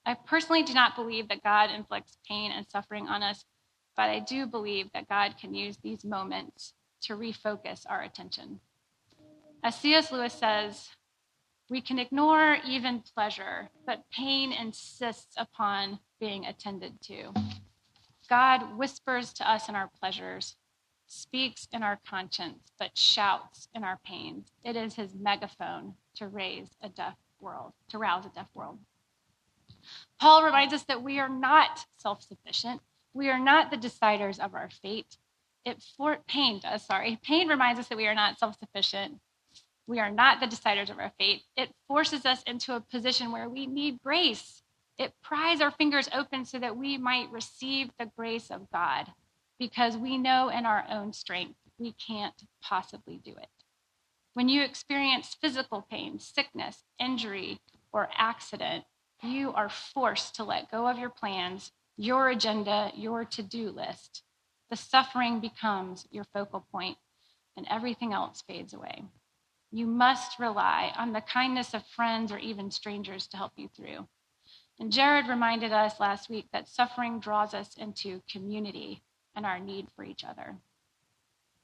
I 0.06 0.14
personally 0.14 0.62
do 0.62 0.74
not 0.74 0.96
believe 0.96 1.28
that 1.28 1.42
God 1.42 1.70
inflicts 1.70 2.18
pain 2.28 2.52
and 2.52 2.66
suffering 2.70 3.08
on 3.08 3.22
us, 3.22 3.44
but 3.96 4.10
I 4.10 4.20
do 4.20 4.46
believe 4.46 4.90
that 4.92 5.08
God 5.08 5.36
can 5.40 5.54
use 5.54 5.78
these 5.78 6.04
moments 6.04 6.74
to 7.02 7.14
refocus 7.14 7.84
our 7.88 8.02
attention. 8.02 8.60
As 9.62 9.76
C.S. 9.76 10.12
Lewis 10.12 10.34
says, 10.34 10.90
we 11.70 11.80
can 11.80 11.98
ignore 11.98 12.58
even 12.66 13.00
pleasure, 13.14 13.70
but 13.86 14.04
pain 14.10 14.52
insists 14.52 15.34
upon 15.38 15.98
being 16.20 16.44
attended 16.44 17.00
to. 17.02 17.32
God 18.28 18.76
whispers 18.76 19.32
to 19.34 19.50
us 19.50 19.68
in 19.68 19.74
our 19.74 19.90
pleasures, 19.98 20.56
speaks 21.06 21.68
in 21.72 21.82
our 21.82 21.98
conscience, 22.08 22.72
but 22.78 22.96
shouts 22.96 23.68
in 23.74 23.84
our 23.84 23.98
pains. 24.04 24.52
It 24.64 24.76
is 24.76 24.94
his 24.94 25.14
megaphone 25.14 25.94
to 26.16 26.28
raise 26.28 26.68
a 26.82 26.88
deaf 26.88 27.16
world, 27.40 27.72
to 27.88 27.98
rouse 27.98 28.26
a 28.26 28.30
deaf 28.30 28.48
world. 28.54 28.78
Paul 30.20 30.44
reminds 30.44 30.72
us 30.72 30.84
that 30.84 31.02
we 31.02 31.18
are 31.18 31.28
not 31.28 31.86
self 31.98 32.22
sufficient. 32.22 32.80
We 33.14 33.30
are 33.30 33.38
not 33.38 33.70
the 33.70 33.76
deciders 33.76 34.38
of 34.38 34.54
our 34.54 34.68
fate. 34.82 35.16
It 35.64 35.82
for 35.96 36.18
pain 36.26 36.60
does, 36.60 36.84
sorry. 36.84 37.18
Pain 37.22 37.48
reminds 37.48 37.80
us 37.80 37.88
that 37.88 37.96
we 37.96 38.06
are 38.06 38.14
not 38.14 38.38
self 38.38 38.58
sufficient. 38.58 39.20
We 39.86 40.00
are 40.00 40.10
not 40.10 40.40
the 40.40 40.46
deciders 40.46 40.90
of 40.90 40.98
our 40.98 41.12
fate. 41.18 41.42
It 41.56 41.70
forces 41.86 42.26
us 42.26 42.42
into 42.42 42.74
a 42.74 42.80
position 42.80 43.32
where 43.32 43.48
we 43.48 43.66
need 43.66 44.02
grace. 44.02 44.62
It 44.98 45.12
pries 45.22 45.60
our 45.60 45.70
fingers 45.70 46.08
open 46.12 46.44
so 46.44 46.58
that 46.58 46.76
we 46.76 46.98
might 46.98 47.30
receive 47.30 47.90
the 47.98 48.10
grace 48.16 48.50
of 48.50 48.70
God 48.72 49.12
because 49.58 49.96
we 49.96 50.18
know 50.18 50.48
in 50.48 50.66
our 50.66 50.84
own 50.90 51.12
strength 51.12 51.54
we 51.78 51.92
can't 51.92 52.44
possibly 52.62 53.20
do 53.24 53.32
it. 53.32 53.48
When 54.34 54.48
you 54.48 54.62
experience 54.62 55.36
physical 55.40 55.86
pain, 55.88 56.18
sickness, 56.18 56.84
injury, 56.98 57.60
or 57.92 58.08
accident, 58.16 58.84
you 59.22 59.52
are 59.52 59.68
forced 59.68 60.34
to 60.36 60.44
let 60.44 60.70
go 60.70 60.88
of 60.88 60.98
your 60.98 61.10
plans, 61.10 61.72
your 61.96 62.28
agenda, 62.28 62.90
your 62.94 63.24
to 63.24 63.42
do 63.42 63.70
list. 63.70 64.22
The 64.70 64.76
suffering 64.76 65.40
becomes 65.40 66.06
your 66.10 66.24
focal 66.24 66.66
point, 66.72 66.98
and 67.56 67.66
everything 67.70 68.12
else 68.12 68.42
fades 68.46 68.74
away. 68.74 69.04
You 69.70 69.86
must 69.86 70.38
rely 70.38 70.92
on 70.96 71.12
the 71.12 71.20
kindness 71.20 71.74
of 71.74 71.86
friends 71.86 72.32
or 72.32 72.38
even 72.38 72.70
strangers 72.70 73.26
to 73.28 73.36
help 73.36 73.52
you 73.56 73.68
through. 73.68 74.06
And 74.80 74.90
Jared 74.90 75.28
reminded 75.28 75.72
us 75.72 76.00
last 76.00 76.28
week 76.28 76.46
that 76.52 76.68
suffering 76.68 77.20
draws 77.20 77.54
us 77.54 77.76
into 77.76 78.22
community 78.30 79.02
and 79.36 79.46
our 79.46 79.58
need 79.58 79.88
for 79.94 80.04
each 80.04 80.24
other. 80.24 80.56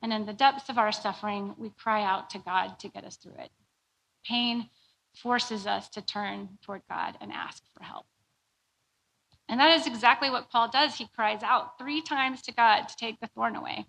And 0.02 0.12
in 0.12 0.26
the 0.26 0.32
depths 0.32 0.68
of 0.68 0.78
our 0.78 0.92
suffering, 0.92 1.54
we 1.58 1.70
cry 1.70 2.02
out 2.02 2.30
to 2.30 2.38
God 2.38 2.78
to 2.80 2.88
get 2.88 3.04
us 3.04 3.16
through 3.16 3.34
it. 3.38 3.50
Pain 4.24 4.68
forces 5.14 5.66
us 5.66 5.88
to 5.90 6.02
turn 6.02 6.58
toward 6.62 6.82
God 6.88 7.18
and 7.20 7.32
ask 7.32 7.62
for 7.74 7.82
help. 7.82 8.06
And 9.50 9.60
that 9.60 9.78
is 9.80 9.88
exactly 9.88 10.30
what 10.30 10.50
Paul 10.50 10.70
does. 10.70 10.96
He 10.96 11.08
cries 11.08 11.42
out 11.42 11.78
three 11.78 12.02
times 12.02 12.42
to 12.44 12.54
God 12.54 12.84
to 12.88 12.96
take 12.96 13.20
the 13.20 13.28
thorn 13.28 13.56
away. 13.56 13.86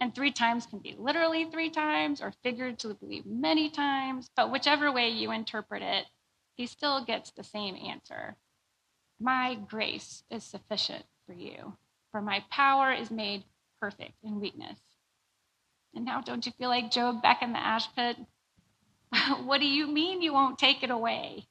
And 0.00 0.14
three 0.14 0.32
times 0.32 0.66
can 0.66 0.80
be 0.80 0.96
literally 0.98 1.46
three 1.46 1.70
times 1.70 2.22
or 2.22 2.32
figuratively 2.44 3.22
many 3.26 3.70
times, 3.70 4.30
but 4.36 4.52
whichever 4.52 4.92
way 4.92 5.10
you 5.10 5.32
interpret 5.32 5.82
it, 5.82 6.06
he 6.56 6.66
still 6.66 7.04
gets 7.04 7.32
the 7.32 7.44
same 7.44 7.76
answer 7.76 8.36
My 9.20 9.56
grace 9.56 10.24
is 10.30 10.44
sufficient 10.44 11.06
for 11.26 11.34
you, 11.34 11.78
for 12.12 12.22
my 12.22 12.44
power 12.50 12.92
is 12.92 13.10
made 13.10 13.44
perfect 13.80 14.14
in 14.24 14.40
weakness. 14.40 14.80
And 15.94 16.04
now, 16.04 16.22
don't 16.22 16.46
you 16.46 16.52
feel 16.52 16.70
like 16.70 16.92
Job 16.92 17.22
back 17.22 17.42
in 17.42 17.52
the 17.52 17.60
ash 17.64 17.92
pit? 17.94 18.18
what 19.44 19.60
do 19.60 19.66
you 19.66 19.88
mean 19.88 20.22
you 20.22 20.34
won't 20.34 20.58
take 20.58 20.82
it 20.82 20.90
away? 20.90 21.48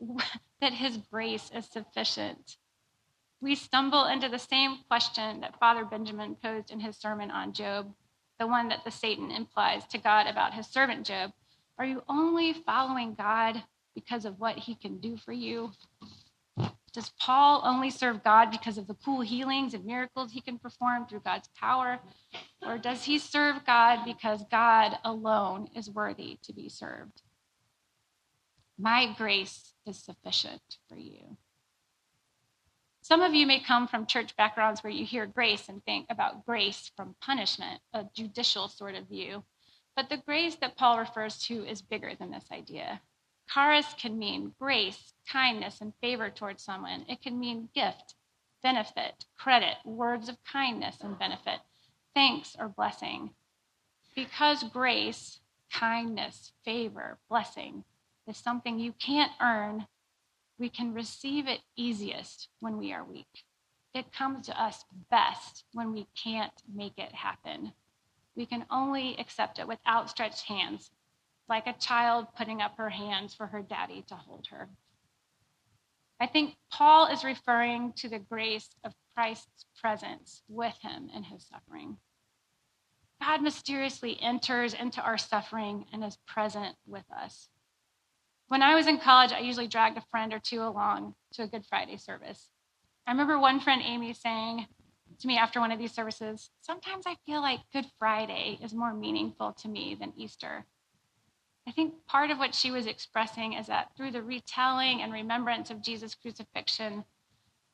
that 0.60 0.72
his 0.72 0.96
grace 1.10 1.50
is 1.54 1.66
sufficient. 1.66 2.56
We 3.40 3.54
stumble 3.54 4.06
into 4.06 4.28
the 4.28 4.38
same 4.38 4.78
question 4.88 5.40
that 5.40 5.58
Father 5.58 5.84
Benjamin 5.84 6.36
posed 6.42 6.70
in 6.70 6.80
his 6.80 6.96
sermon 6.96 7.30
on 7.30 7.52
Job, 7.52 7.92
the 8.38 8.46
one 8.46 8.68
that 8.68 8.84
the 8.84 8.90
Satan 8.90 9.30
implies 9.30 9.86
to 9.88 9.98
God 9.98 10.26
about 10.26 10.54
his 10.54 10.66
servant 10.66 11.06
Job. 11.06 11.32
Are 11.78 11.84
you 11.84 12.02
only 12.08 12.52
following 12.52 13.14
God 13.14 13.62
because 13.94 14.24
of 14.24 14.40
what 14.40 14.56
he 14.56 14.74
can 14.74 14.98
do 14.98 15.16
for 15.16 15.32
you? 15.32 15.72
Does 16.94 17.10
Paul 17.20 17.62
only 17.64 17.90
serve 17.90 18.22
God 18.22 18.52
because 18.52 18.78
of 18.78 18.86
the 18.86 18.94
cool 18.94 19.20
healings 19.20 19.74
and 19.74 19.84
miracles 19.84 20.30
he 20.30 20.40
can 20.40 20.58
perform 20.58 21.06
through 21.06 21.22
God's 21.24 21.48
power? 21.48 21.98
Or 22.64 22.78
does 22.78 23.02
he 23.04 23.18
serve 23.18 23.66
God 23.66 24.04
because 24.04 24.44
God 24.50 24.96
alone 25.04 25.68
is 25.74 25.90
worthy 25.90 26.38
to 26.44 26.52
be 26.52 26.68
served? 26.68 27.22
My 28.78 29.12
grace 29.16 29.72
is 29.86 30.02
sufficient 30.02 30.78
for 30.88 30.96
you. 30.96 31.36
Some 33.02 33.20
of 33.20 33.34
you 33.34 33.46
may 33.46 33.60
come 33.60 33.86
from 33.86 34.06
church 34.06 34.34
backgrounds 34.36 34.82
where 34.82 34.92
you 34.92 35.04
hear 35.04 35.26
grace 35.26 35.68
and 35.68 35.84
think 35.84 36.06
about 36.10 36.44
grace 36.44 36.90
from 36.96 37.14
punishment, 37.20 37.80
a 37.92 38.06
judicial 38.14 38.66
sort 38.66 38.94
of 38.94 39.08
view. 39.08 39.44
But 39.94 40.08
the 40.08 40.16
grace 40.16 40.56
that 40.56 40.76
Paul 40.76 40.98
refers 40.98 41.38
to 41.46 41.64
is 41.66 41.82
bigger 41.82 42.14
than 42.18 42.32
this 42.32 42.46
idea. 42.50 43.00
Charis 43.52 43.94
can 43.96 44.18
mean 44.18 44.54
grace, 44.58 45.12
kindness, 45.30 45.80
and 45.80 45.92
favor 46.00 46.30
towards 46.30 46.64
someone. 46.64 47.04
It 47.08 47.22
can 47.22 47.38
mean 47.38 47.68
gift, 47.74 48.14
benefit, 48.62 49.26
credit, 49.38 49.76
words 49.84 50.28
of 50.28 50.42
kindness 50.50 50.96
and 51.00 51.18
benefit, 51.18 51.60
thanks 52.14 52.56
or 52.58 52.68
blessing. 52.68 53.30
Because 54.16 54.64
grace, 54.64 55.38
kindness, 55.70 56.52
favor, 56.64 57.18
blessing 57.28 57.84
is 58.26 58.36
something 58.36 58.78
you 58.78 58.92
can't 58.92 59.32
earn, 59.40 59.86
we 60.58 60.68
can 60.68 60.94
receive 60.94 61.46
it 61.48 61.60
easiest 61.76 62.48
when 62.60 62.78
we 62.78 62.92
are 62.92 63.04
weak. 63.04 63.44
it 63.94 64.12
comes 64.12 64.46
to 64.46 64.60
us 64.60 64.84
best 65.10 65.64
when 65.72 65.92
we 65.92 66.06
can't 66.20 66.62
make 66.72 66.98
it 66.98 67.12
happen. 67.12 67.72
We 68.36 68.44
can 68.44 68.66
only 68.70 69.16
accept 69.18 69.60
it 69.60 69.68
with 69.68 69.78
outstretched 69.86 70.42
hands, 70.46 70.90
like 71.48 71.68
a 71.68 71.74
child 71.74 72.26
putting 72.36 72.60
up 72.60 72.76
her 72.76 72.90
hands 72.90 73.34
for 73.34 73.46
her 73.46 73.62
daddy 73.62 74.04
to 74.08 74.16
hold 74.16 74.48
her. 74.50 74.68
I 76.20 76.26
think 76.26 76.56
Paul 76.72 77.06
is 77.06 77.22
referring 77.22 77.92
to 77.98 78.08
the 78.08 78.18
grace 78.18 78.68
of 78.84 78.94
Christ's 79.14 79.66
presence 79.80 80.42
with 80.48 80.76
him 80.80 81.08
in 81.14 81.22
his 81.22 81.46
suffering. 81.46 81.98
God 83.22 83.42
mysteriously 83.42 84.20
enters 84.20 84.74
into 84.74 85.00
our 85.00 85.18
suffering 85.18 85.86
and 85.92 86.04
is 86.04 86.18
present 86.26 86.76
with 86.86 87.04
us. 87.16 87.48
When 88.48 88.62
I 88.62 88.74
was 88.74 88.86
in 88.86 88.98
college, 88.98 89.32
I 89.32 89.40
usually 89.40 89.68
dragged 89.68 89.96
a 89.96 90.04
friend 90.10 90.32
or 90.32 90.38
two 90.38 90.62
along 90.62 91.14
to 91.32 91.42
a 91.42 91.46
Good 91.46 91.64
Friday 91.66 91.96
service. 91.96 92.48
I 93.06 93.10
remember 93.12 93.38
one 93.38 93.60
friend, 93.60 93.82
Amy, 93.84 94.12
saying 94.12 94.66
to 95.18 95.26
me 95.26 95.38
after 95.38 95.60
one 95.60 95.72
of 95.72 95.78
these 95.78 95.92
services, 95.92 96.50
Sometimes 96.60 97.04
I 97.06 97.16
feel 97.26 97.40
like 97.40 97.60
Good 97.72 97.86
Friday 97.98 98.58
is 98.62 98.74
more 98.74 98.92
meaningful 98.92 99.52
to 99.52 99.68
me 99.68 99.96
than 99.98 100.12
Easter. 100.16 100.66
I 101.66 101.72
think 101.72 102.06
part 102.06 102.30
of 102.30 102.38
what 102.38 102.54
she 102.54 102.70
was 102.70 102.86
expressing 102.86 103.54
is 103.54 103.66
that 103.68 103.96
through 103.96 104.10
the 104.10 104.22
retelling 104.22 105.00
and 105.00 105.12
remembrance 105.12 105.70
of 105.70 105.82
Jesus' 105.82 106.14
crucifixion, 106.14 107.04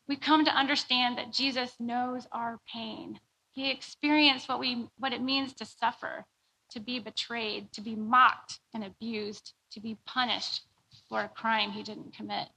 we 0.06 0.16
come 0.16 0.44
to 0.44 0.56
understand 0.56 1.18
that 1.18 1.32
Jesus 1.32 1.74
knows 1.80 2.26
our 2.30 2.60
pain. 2.72 3.18
He 3.50 3.70
experienced 3.70 4.48
what, 4.48 4.60
we, 4.60 4.88
what 4.98 5.12
it 5.12 5.22
means 5.22 5.54
to 5.54 5.64
suffer, 5.64 6.24
to 6.70 6.80
be 6.80 7.00
betrayed, 7.00 7.72
to 7.72 7.80
be 7.80 7.96
mocked 7.96 8.60
and 8.72 8.84
abused, 8.84 9.54
to 9.72 9.80
be 9.80 9.98
punished 10.06 10.62
for 11.08 11.22
a 11.22 11.28
crime 11.28 11.70
he 11.70 11.82
didn't 11.82 12.14
commit. 12.14 12.48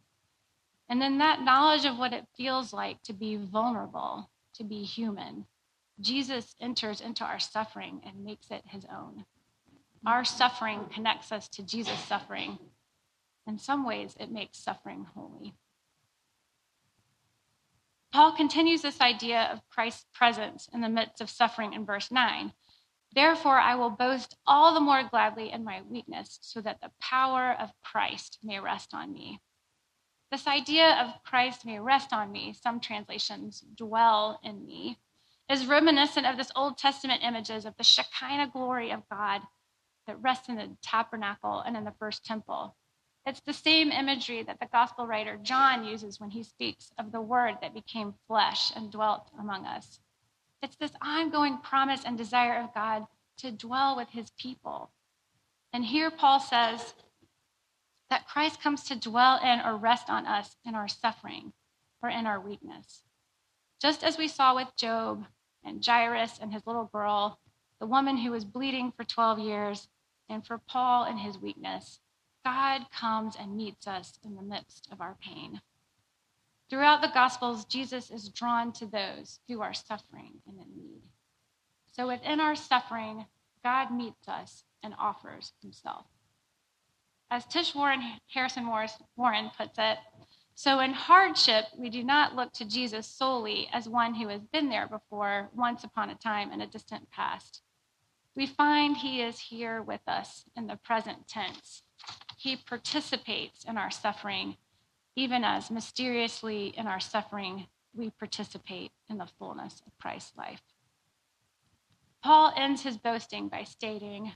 And 0.90 1.02
then 1.02 1.18
that 1.20 1.42
knowledge 1.42 1.86
of 1.86 1.98
what 1.98 2.14
it 2.14 2.28
feels 2.36 2.74
like 2.74 3.02
to 3.04 3.14
be 3.14 3.36
vulnerable, 3.36 4.30
to 4.56 4.64
be 4.64 4.84
human, 4.84 5.46
Jesus 6.00 6.56
enters 6.60 7.02
into 7.02 7.24
our 7.24 7.40
suffering 7.40 8.02
and 8.06 8.24
makes 8.24 8.52
it 8.52 8.64
his 8.66 8.86
own. 8.86 9.26
Our 10.06 10.26
suffering 10.26 10.82
connects 10.94 11.32
us 11.32 11.48
to 11.50 11.64
Jesus' 11.64 12.04
suffering. 12.04 12.58
In 13.48 13.58
some 13.58 13.86
ways, 13.86 14.16
it 14.20 14.32
makes 14.32 14.58
suffering 14.58 15.06
holy. 15.16 15.54
Paul 18.12 18.34
continues 18.34 18.82
this 18.82 19.02
idea 19.02 19.50
of 19.52 19.68
Christ's 19.70 20.06
presence 20.14 20.70
in 20.74 20.82
the 20.82 20.90
midst 20.90 21.22
of 21.22 21.30
suffering 21.30 21.74
in 21.74 21.86
verse 21.86 22.12
9. 22.12 22.54
Therefore, 23.16 23.60
I 23.60 23.76
will 23.76 23.92
boast 23.92 24.38
all 24.48 24.74
the 24.74 24.80
more 24.80 25.04
gladly 25.04 25.52
in 25.52 25.64
my 25.64 25.82
weakness, 25.84 26.40
so 26.42 26.62
that 26.62 26.82
the 26.82 26.92
power 27.00 27.56
of 27.60 27.70
Christ 27.84 28.40
may 28.44 28.60
rest 28.60 28.94
on 28.94 29.14
me. 29.14 29.40
This 30.32 30.48
idea 30.48 30.96
of 30.96 31.24
Christ 31.24 31.64
may 31.64 31.80
rest 31.80 32.12
on 32.12 32.32
me, 32.32 32.54
some 32.54 32.80
translations 32.80 33.64
dwell 33.76 34.40
in 34.44 34.66
me, 34.66 34.98
is 35.48 35.68
reminiscent 35.68 36.26
of 36.26 36.38
this 36.38 36.52
Old 36.56 36.80
Testament 36.80 37.22
images 37.24 37.66
of 37.66 37.78
the 37.78 37.84
Shekinah 37.84 38.50
glory 38.52 38.90
of 38.90 39.08
God 39.10 39.42
that 40.08 40.20
rests 40.20 40.50
in 40.50 40.56
the 40.56 40.76
tabernacle 40.82 41.60
and 41.60 41.78
in 41.78 41.84
the 41.84 41.94
first 42.00 42.26
temple. 42.26 42.76
It's 43.28 43.42
the 43.42 43.54
same 43.54 43.92
imagery 43.92 44.42
that 44.42 44.60
the 44.60 44.66
gospel 44.66 45.06
writer 45.06 45.38
John 45.38 45.86
uses 45.86 46.20
when 46.20 46.32
he 46.32 46.42
speaks 46.42 46.92
of 46.98 47.12
the 47.12 47.22
word 47.22 47.58
that 47.62 47.76
became 47.76 48.16
flesh 48.28 48.72
and 48.76 48.92
dwelt 48.92 49.30
among 49.40 49.66
us. 49.66 50.00
It's 50.64 50.78
this 50.78 50.94
ongoing 51.02 51.58
promise 51.58 52.06
and 52.06 52.18
desire 52.18 52.58
of 52.58 52.74
God 52.74 53.06
to 53.40 53.52
dwell 53.52 53.98
with 53.98 54.10
his 54.10 54.32
people. 54.40 54.92
And 55.74 55.84
here 55.84 56.10
Paul 56.10 56.40
says 56.40 56.94
that 58.10 58.28
Christ 58.30 58.62
comes 58.62 58.86
to 58.86 58.96
dwell 58.96 59.40
in 59.44 59.60
or 59.60 59.76
rest 59.76 60.10
on 60.10 60.26
us 60.26 60.56
in 60.66 60.74
our 60.74 60.88
suffering 60.88 61.52
or 62.02 62.10
in 62.10 62.26
our 62.26 62.40
weakness. 62.40 63.04
Just 63.82 64.06
as 64.06 64.18
we 64.18 64.30
saw 64.30 64.56
with 64.56 64.70
Job 64.78 65.26
and 65.66 65.86
Jairus 65.86 66.40
and 66.42 66.54
his 66.54 66.66
little 66.66 66.86
girl, 66.86 67.40
the 67.82 67.86
woman 67.86 68.16
who 68.16 68.32
was 68.32 68.46
bleeding 68.46 68.94
for 68.96 69.04
12 69.04 69.40
years, 69.40 69.90
and 70.30 70.46
for 70.48 70.58
Paul 70.58 71.04
and 71.04 71.20
his 71.20 71.38
weakness, 71.38 72.00
God 72.46 72.86
comes 72.90 73.36
and 73.36 73.58
meets 73.58 73.86
us 73.86 74.18
in 74.24 74.36
the 74.36 74.42
midst 74.42 74.88
of 74.90 75.02
our 75.02 75.18
pain. 75.22 75.60
Throughout 76.74 77.04
the 77.04 77.12
Gospels, 77.14 77.66
Jesus 77.66 78.10
is 78.10 78.30
drawn 78.30 78.72
to 78.74 78.88
those 78.88 79.40
who 79.48 79.62
are 79.62 79.76
suffering 79.76 80.42
and 80.48 80.58
in 80.58 80.66
need. 80.76 81.04
So 81.92 82.08
within 82.08 82.40
our 82.40 82.56
suffering, 82.56 83.28
God 83.64 83.92
meets 83.92 84.28
us 84.28 84.64
and 84.82 84.96
offers 84.98 85.54
himself. 85.62 86.08
As 87.30 87.46
Tish 87.46 87.76
Warren, 87.76 88.02
Harrison 88.34 88.66
Warren 88.66 89.52
puts 89.56 89.76
it, 89.78 90.00
so 90.56 90.80
in 90.80 90.94
hardship, 90.94 91.66
we 91.78 91.92
do 91.92 92.04
not 92.04 92.36
look 92.36 92.52
to 92.54 92.66
Jesus 92.66 93.06
solely 93.06 93.70
as 93.72 93.88
one 93.88 94.16
who 94.16 94.30
has 94.30 94.42
been 94.42 94.70
there 94.70 94.88
before, 94.88 95.52
once 95.54 95.84
upon 95.84 96.10
a 96.10 96.16
time 96.16 96.52
in 96.52 96.62
a 96.62 96.66
distant 96.66 97.08
past. 97.12 97.62
We 98.36 98.48
find 98.48 98.98
he 98.98 99.22
is 99.22 99.38
here 99.38 99.84
with 99.84 100.02
us 100.08 100.46
in 100.56 100.66
the 100.66 100.78
present 100.78 101.28
tense. 101.28 101.84
He 102.36 102.56
participates 102.56 103.64
in 103.64 103.78
our 103.78 103.92
suffering 103.92 104.58
even 105.16 105.44
as 105.44 105.70
mysteriously 105.70 106.74
in 106.78 106.88
our 106.88 107.00
suffering, 107.00 107.68
we 107.96 108.10
participate 108.12 108.92
in 109.10 109.18
the 109.18 109.30
fullness 109.38 109.82
of 109.86 109.98
Christ's 110.00 110.36
life. 110.36 110.62
Paul 112.24 112.54
ends 112.56 112.82
his 112.82 112.98
boasting 112.98 113.50
by 113.50 113.64
stating, 113.64 114.34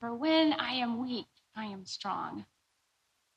For 0.00 0.14
when 0.14 0.52
I 0.52 0.72
am 0.72 1.00
weak, 1.00 1.28
I 1.56 1.66
am 1.66 1.86
strong. 1.86 2.44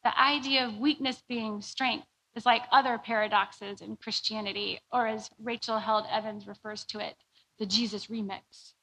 The 0.04 0.20
idea 0.20 0.66
of 0.66 0.78
weakness 0.78 1.22
being 1.30 1.62
strength 1.62 2.08
is 2.36 2.46
like 2.46 2.64
other 2.72 2.98
paradoxes 2.98 3.82
in 3.82 3.96
Christianity, 3.98 4.80
or 4.92 5.08
as 5.08 5.30
Rachel 5.40 5.78
Held 5.78 6.06
Evans 6.10 6.48
refers 6.48 6.84
to 6.86 7.00
it, 7.00 7.16
the 7.60 7.66
Jesus 7.66 8.08
remix. 8.08 8.74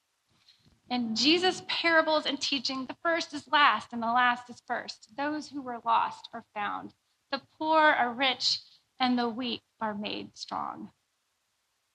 In 0.89 1.15
Jesus' 1.15 1.61
parables 1.67 2.25
and 2.25 2.39
teaching, 2.39 2.85
the 2.85 2.97
first 3.03 3.33
is 3.33 3.47
last 3.51 3.93
and 3.93 4.01
the 4.01 4.07
last 4.07 4.49
is 4.49 4.61
first. 4.65 5.15
Those 5.17 5.49
who 5.49 5.61
were 5.61 5.79
lost 5.85 6.29
are 6.33 6.45
found. 6.55 6.93
The 7.31 7.41
poor 7.57 7.79
are 7.79 8.11
rich, 8.11 8.59
and 8.99 9.17
the 9.17 9.29
weak 9.29 9.61
are 9.79 9.93
made 9.93 10.37
strong. 10.37 10.91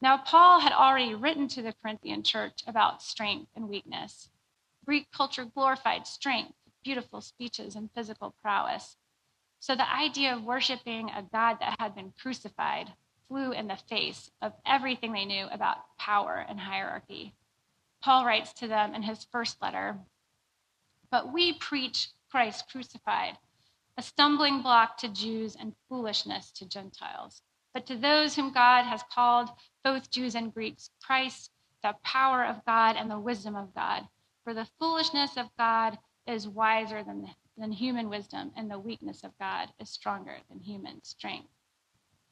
Now, 0.00 0.18
Paul 0.18 0.60
had 0.60 0.72
already 0.72 1.14
written 1.14 1.48
to 1.48 1.62
the 1.62 1.72
Corinthian 1.72 2.22
church 2.22 2.62
about 2.66 3.02
strength 3.02 3.50
and 3.56 3.68
weakness. 3.68 4.28
Greek 4.84 5.10
culture 5.10 5.44
glorified 5.44 6.06
strength, 6.06 6.54
beautiful 6.82 7.20
speeches, 7.20 7.74
and 7.74 7.90
physical 7.92 8.34
prowess. 8.42 8.96
So 9.60 9.74
the 9.74 9.90
idea 9.90 10.34
of 10.34 10.44
worshiping 10.44 11.10
a 11.10 11.22
God 11.22 11.58
that 11.60 11.80
had 11.80 11.94
been 11.94 12.12
crucified 12.20 12.92
flew 13.28 13.52
in 13.52 13.66
the 13.66 13.76
face 13.76 14.30
of 14.42 14.52
everything 14.66 15.12
they 15.12 15.24
knew 15.24 15.46
about 15.50 15.96
power 15.98 16.44
and 16.46 16.60
hierarchy. 16.60 17.34
Paul 18.02 18.26
writes 18.26 18.52
to 18.54 18.68
them 18.68 18.94
in 18.94 19.02
his 19.02 19.24
first 19.24 19.62
letter 19.62 19.98
But 21.10 21.32
we 21.32 21.54
preach 21.54 22.10
Christ 22.30 22.70
crucified 22.70 23.38
a 23.96 24.02
stumbling 24.02 24.62
block 24.62 24.98
to 24.98 25.08
Jews 25.08 25.56
and 25.58 25.74
foolishness 25.88 26.50
to 26.52 26.66
Gentiles. 26.66 27.42
But 27.72 27.86
to 27.86 27.96
those 27.96 28.34
whom 28.34 28.52
God 28.52 28.84
has 28.84 29.02
called, 29.12 29.50
both 29.82 30.10
Jews 30.10 30.34
and 30.34 30.52
Greeks, 30.52 30.90
Christ, 31.02 31.50
the 31.82 31.94
power 32.02 32.44
of 32.44 32.64
God 32.64 32.96
and 32.96 33.10
the 33.10 33.18
wisdom 33.18 33.54
of 33.54 33.74
God. 33.74 34.08
For 34.42 34.54
the 34.54 34.68
foolishness 34.78 35.36
of 35.36 35.50
God 35.58 35.98
is 36.26 36.48
wiser 36.48 37.02
than, 37.02 37.28
than 37.58 37.72
human 37.72 38.08
wisdom, 38.08 38.52
and 38.56 38.70
the 38.70 38.78
weakness 38.78 39.22
of 39.22 39.36
God 39.38 39.68
is 39.78 39.90
stronger 39.90 40.36
than 40.48 40.60
human 40.60 41.02
strength. 41.04 41.48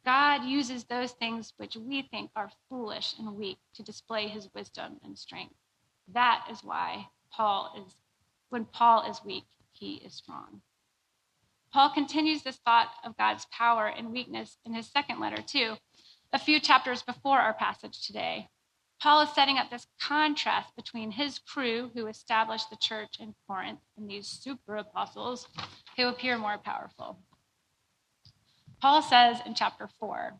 God 0.05 0.45
uses 0.45 0.85
those 0.85 1.13
things 1.13 1.53
which 1.59 1.77
we 1.77 2.03
think 2.03 2.31
are 2.35 2.51
foolish 2.69 3.15
and 3.19 3.37
weak 3.37 3.59
to 3.75 3.83
display 3.83 4.27
his 4.27 4.49
wisdom 4.55 4.99
and 5.05 5.17
strength. 5.17 5.55
That 6.13 6.47
is 6.51 6.65
why 6.65 7.09
Paul 7.31 7.85
is, 7.87 7.95
when 8.49 8.65
Paul 8.65 9.09
is 9.09 9.21
weak, 9.25 9.45
he 9.73 9.95
is 9.97 10.15
strong. 10.15 10.63
Paul 11.73 11.91
continues 11.91 12.43
this 12.43 12.59
thought 12.59 12.93
of 13.03 13.17
God's 13.17 13.47
power 13.51 13.87
and 13.87 14.13
weakness 14.13 14.59
in 14.67 14.75
his 14.75 14.87
second 14.87 15.21
letter, 15.21 15.41
too, 15.41 15.77
a 16.33 16.39
few 16.39 16.61
chapters 16.61 17.03
before 17.03 17.39
our 17.39 17.55
passage 17.55 18.07
today. 18.07 18.49
Paul 19.01 19.23
is 19.23 19.35
setting 19.35 19.57
up 19.59 19.71
this 19.71 19.87
contrast 20.01 20.77
between 20.77 21.11
his 21.11 21.39
crew, 21.39 21.91
who 21.95 22.07
established 22.07 22.71
the 22.71 22.77
church 22.77 23.17
in 23.19 23.35
Corinth, 23.49 23.81
and 23.97 24.09
these 24.09 24.29
super 24.29 24.77
apostles 24.77 25.49
who 25.97 26.09
appear 26.09 26.39
more 26.39 26.59
powerful. 26.59 27.19
Paul 28.81 29.01
says 29.01 29.39
in 29.47 29.55
chapter 29.55 29.89
4 29.99 30.35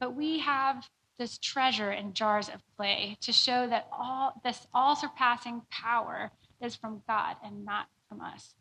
But 0.00 0.14
we 0.14 0.40
have 0.40 0.88
this 1.18 1.38
treasure 1.38 1.92
in 1.92 2.14
jars 2.14 2.48
of 2.48 2.62
clay 2.76 3.16
to 3.20 3.32
show 3.32 3.68
that 3.68 3.88
all 3.92 4.40
this 4.42 4.66
all 4.74 4.96
surpassing 4.96 5.62
power 5.70 6.32
is 6.60 6.74
from 6.74 7.02
God 7.06 7.36
and 7.44 7.64
not 7.64 7.86
from 8.08 8.20
us. 8.20 8.54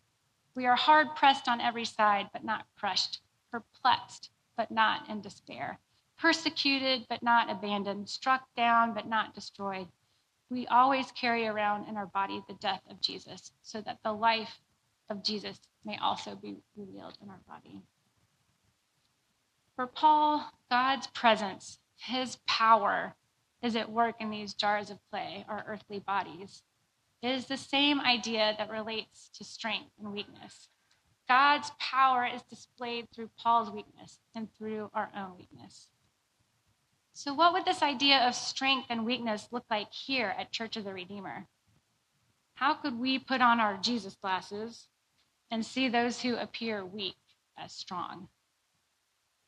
We 0.56 0.66
are 0.66 0.76
hard 0.76 1.16
pressed 1.16 1.48
on 1.48 1.62
every 1.62 1.86
side, 1.86 2.30
but 2.34 2.44
not 2.44 2.66
crushed, 2.78 3.22
perplexed, 3.52 4.30
but 4.58 4.70
not 4.72 5.10
in 5.10 5.22
despair, 5.22 5.80
persecuted, 6.18 7.06
but 7.10 7.24
not 7.24 7.50
abandoned, 7.50 8.10
struck 8.10 8.44
down, 8.56 8.94
but 8.94 9.08
not 9.08 9.34
destroyed. 9.34 9.88
We 10.50 10.68
always 10.68 11.12
carry 11.14 11.48
around 11.48 11.88
in 11.88 11.96
our 11.96 12.08
body 12.08 12.44
the 12.48 12.56
death 12.56 12.82
of 12.90 13.00
Jesus, 13.00 13.54
so 13.62 13.80
that 13.82 14.00
the 14.04 14.12
life 14.12 14.60
of 15.10 15.24
Jesus 15.24 15.60
may 15.86 15.98
also 15.98 16.36
be 16.36 16.58
revealed 16.76 17.18
in 17.22 17.30
our 17.30 17.40
body. 17.48 17.82
For 19.76 19.88
Paul, 19.88 20.52
God's 20.70 21.08
presence 21.08 21.80
His 21.98 22.38
power 22.46 23.16
is 23.62 23.76
at 23.76 23.92
work 23.92 24.16
in 24.20 24.30
these 24.30 24.54
jars 24.54 24.90
of 24.90 25.00
clay, 25.10 25.46
our 25.48 25.64
earthly 25.68 26.00
bodies. 26.00 26.64
It 27.22 27.32
is 27.32 27.46
the 27.46 27.58
same 27.58 28.02
idea 28.02 28.56
that 28.58 28.70
relates 28.70 29.30
to 29.36 29.44
strength 29.44 29.92
and 30.00 30.12
weakness. 30.12 30.70
God's 31.28 31.72
power 31.80 32.26
is 32.26 32.42
displayed 32.44 33.08
through 33.14 33.30
Paul's 33.38 33.70
weakness 33.70 34.20
and 34.36 34.48
through 34.54 34.90
our 34.94 35.10
own 35.16 35.38
weakness. 35.38 35.88
So, 37.14 37.34
what 37.34 37.54
would 37.54 37.66
this 37.66 37.84
idea 37.84 38.20
of 38.28 38.34
strength 38.34 38.88
and 38.90 39.06
weakness 39.06 39.48
look 39.52 39.66
like 39.70 39.94
here 39.94 40.34
at 40.38 40.52
Church 40.52 40.78
of 40.78 40.84
the 40.84 40.94
Redeemer? 40.94 41.48
How 42.56 42.74
could 42.74 42.98
we 42.98 43.20
put 43.20 43.42
on 43.42 43.60
our 43.60 43.78
Jesus 43.78 44.16
glasses 44.16 44.88
and 45.52 45.66
see 45.66 45.90
those 45.90 46.22
who 46.22 46.36
appear 46.36 46.86
weak 46.86 47.18
as 47.58 47.72
strong? 47.72 48.30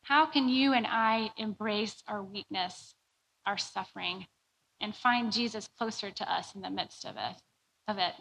How 0.03 0.25
can 0.25 0.49
you 0.49 0.73
and 0.73 0.85
I 0.87 1.31
embrace 1.37 2.03
our 2.07 2.21
weakness, 2.21 2.95
our 3.45 3.57
suffering, 3.57 4.27
and 4.79 4.95
find 4.95 5.31
Jesus 5.31 5.69
closer 5.77 6.11
to 6.11 6.31
us 6.31 6.53
in 6.55 6.61
the 6.61 6.69
midst 6.69 7.05
of 7.05 7.15
it? 7.17 7.41
Of 7.87 7.97
it? 7.97 8.13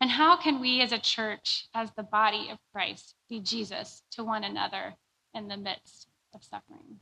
And 0.00 0.10
how 0.10 0.36
can 0.36 0.60
we 0.60 0.82
as 0.82 0.92
a 0.92 0.98
church, 0.98 1.66
as 1.74 1.90
the 1.92 2.02
body 2.02 2.48
of 2.50 2.58
Christ, 2.72 3.14
be 3.28 3.40
Jesus 3.40 4.02
to 4.12 4.22
one 4.22 4.44
another 4.44 4.94
in 5.32 5.48
the 5.48 5.56
midst 5.56 6.08
of 6.34 6.44
suffering? 6.44 7.00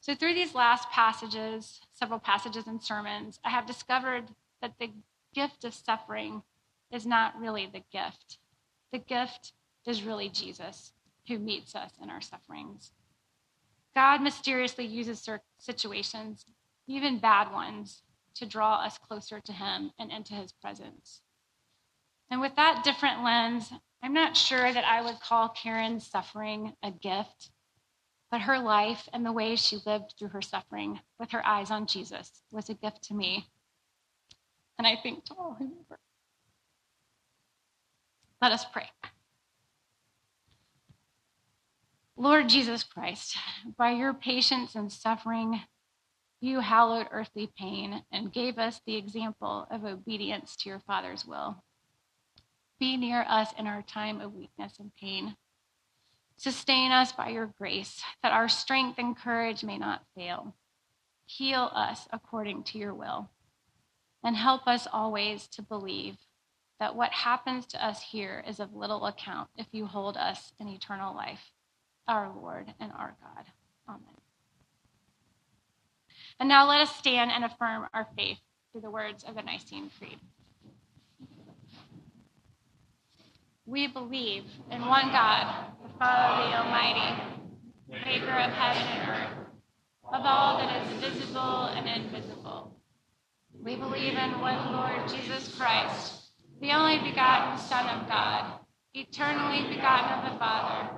So, 0.00 0.14
through 0.14 0.34
these 0.34 0.54
last 0.54 0.90
passages, 0.90 1.80
several 1.92 2.18
passages 2.18 2.66
and 2.66 2.82
sermons, 2.82 3.40
I 3.44 3.50
have 3.50 3.66
discovered 3.66 4.24
that 4.60 4.74
the 4.78 4.90
gift 5.34 5.64
of 5.64 5.74
suffering 5.74 6.42
is 6.90 7.06
not 7.06 7.38
really 7.40 7.66
the 7.66 7.82
gift. 7.90 8.38
The 8.92 8.98
gift 8.98 9.54
is 9.86 10.02
really 10.02 10.28
Jesus 10.28 10.92
who 11.26 11.38
meets 11.38 11.74
us 11.74 11.92
in 12.02 12.10
our 12.10 12.20
sufferings. 12.20 12.92
God 13.94 14.22
mysteriously 14.22 14.84
uses 14.84 15.28
situations, 15.58 16.46
even 16.86 17.18
bad 17.18 17.52
ones, 17.52 18.02
to 18.34 18.46
draw 18.46 18.76
us 18.84 18.98
closer 18.98 19.40
to 19.40 19.52
Him 19.52 19.92
and 19.98 20.10
into 20.10 20.34
His 20.34 20.52
presence. 20.52 21.22
And 22.30 22.40
with 22.40 22.56
that 22.56 22.82
different 22.84 23.22
lens, 23.22 23.72
I'm 24.02 24.12
not 24.12 24.36
sure 24.36 24.72
that 24.72 24.84
I 24.84 25.02
would 25.02 25.20
call 25.20 25.48
Karen's 25.48 26.06
suffering 26.06 26.74
a 26.82 26.90
gift, 26.90 27.50
but 28.30 28.42
her 28.42 28.58
life 28.58 29.08
and 29.12 29.24
the 29.24 29.32
way 29.32 29.56
she 29.56 29.78
lived 29.86 30.14
through 30.18 30.28
her 30.28 30.42
suffering 30.42 31.00
with 31.18 31.30
her 31.30 31.46
eyes 31.46 31.70
on 31.70 31.86
Jesus 31.86 32.42
was 32.50 32.68
a 32.68 32.74
gift 32.74 33.02
to 33.04 33.14
me. 33.14 33.48
And 34.78 34.86
I 34.86 34.96
think 34.96 35.24
to 35.26 35.34
all 35.34 35.54
who 35.58 35.66
knew 35.66 35.84
her. 35.88 35.98
Let 38.42 38.52
us 38.52 38.66
pray. 38.70 38.90
Lord 42.16 42.48
Jesus 42.48 42.82
Christ, 42.82 43.36
by 43.76 43.92
your 43.92 44.12
patience 44.12 44.74
and 44.74 44.92
suffering, 44.92 45.62
you 46.44 46.60
hallowed 46.60 47.08
earthly 47.10 47.50
pain 47.58 48.02
and 48.12 48.32
gave 48.32 48.58
us 48.58 48.80
the 48.86 48.96
example 48.96 49.66
of 49.70 49.84
obedience 49.84 50.56
to 50.56 50.68
your 50.68 50.80
Father's 50.80 51.24
will. 51.24 51.62
Be 52.78 52.96
near 52.96 53.24
us 53.28 53.48
in 53.58 53.66
our 53.66 53.82
time 53.82 54.20
of 54.20 54.34
weakness 54.34 54.74
and 54.78 54.90
pain. 55.00 55.36
Sustain 56.36 56.92
us 56.92 57.12
by 57.12 57.30
your 57.30 57.46
grace, 57.58 58.02
that 58.22 58.32
our 58.32 58.48
strength 58.48 58.98
and 58.98 59.16
courage 59.16 59.64
may 59.64 59.78
not 59.78 60.02
fail. 60.14 60.54
Heal 61.26 61.70
us 61.72 62.06
according 62.12 62.64
to 62.64 62.78
your 62.78 62.94
will, 62.94 63.30
and 64.22 64.36
help 64.36 64.66
us 64.66 64.86
always 64.92 65.46
to 65.48 65.62
believe 65.62 66.16
that 66.78 66.96
what 66.96 67.12
happens 67.12 67.64
to 67.66 67.84
us 67.84 68.02
here 68.02 68.44
is 68.46 68.60
of 68.60 68.74
little 68.74 69.06
account 69.06 69.48
if 69.56 69.66
you 69.72 69.86
hold 69.86 70.16
us 70.16 70.52
in 70.60 70.68
eternal 70.68 71.14
life 71.14 71.52
our 72.06 72.30
Lord 72.34 72.74
and 72.80 72.92
our 72.92 73.16
God. 73.22 73.46
Amen. 73.88 74.23
And 76.40 76.48
now 76.48 76.68
let 76.68 76.80
us 76.80 76.94
stand 76.96 77.30
and 77.30 77.44
affirm 77.44 77.86
our 77.94 78.06
faith 78.16 78.38
through 78.72 78.82
the 78.82 78.90
words 78.90 79.24
of 79.24 79.34
the 79.34 79.42
Nicene 79.42 79.90
Creed. 79.98 80.18
We 83.66 83.86
believe 83.86 84.44
in 84.70 84.80
one 84.86 85.10
God, 85.10 85.72
the 85.82 85.98
Father, 85.98 86.50
the 86.50 86.56
Almighty, 86.58 87.22
maker 87.88 88.30
of 88.30 88.50
heaven 88.50 88.82
and 88.82 89.08
earth, 89.08 89.38
of 90.12 90.20
all 90.24 90.58
that 90.58 90.86
is 90.86 90.92
visible 91.00 91.66
and 91.66 91.88
invisible. 91.88 92.76
We 93.62 93.76
believe 93.76 94.14
in 94.14 94.40
one 94.40 94.72
Lord 94.72 95.08
Jesus 95.08 95.56
Christ, 95.56 96.30
the 96.60 96.72
only 96.72 96.98
begotten 97.08 97.58
Son 97.58 97.88
of 97.88 98.08
God, 98.08 98.58
eternally 98.92 99.74
begotten 99.74 100.18
of 100.18 100.32
the 100.32 100.38
Father 100.38 100.90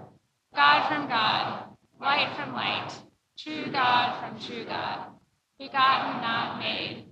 God 0.57 0.89
from 0.89 1.07
God, 1.07 1.65
light 2.01 2.35
from 2.35 2.55
light, 2.55 2.91
true 3.39 3.71
God 3.71 4.19
from 4.21 4.41
true 4.41 4.65
God, 4.65 5.11
begotten, 5.59 6.21
not 6.21 6.59
made, 6.59 7.06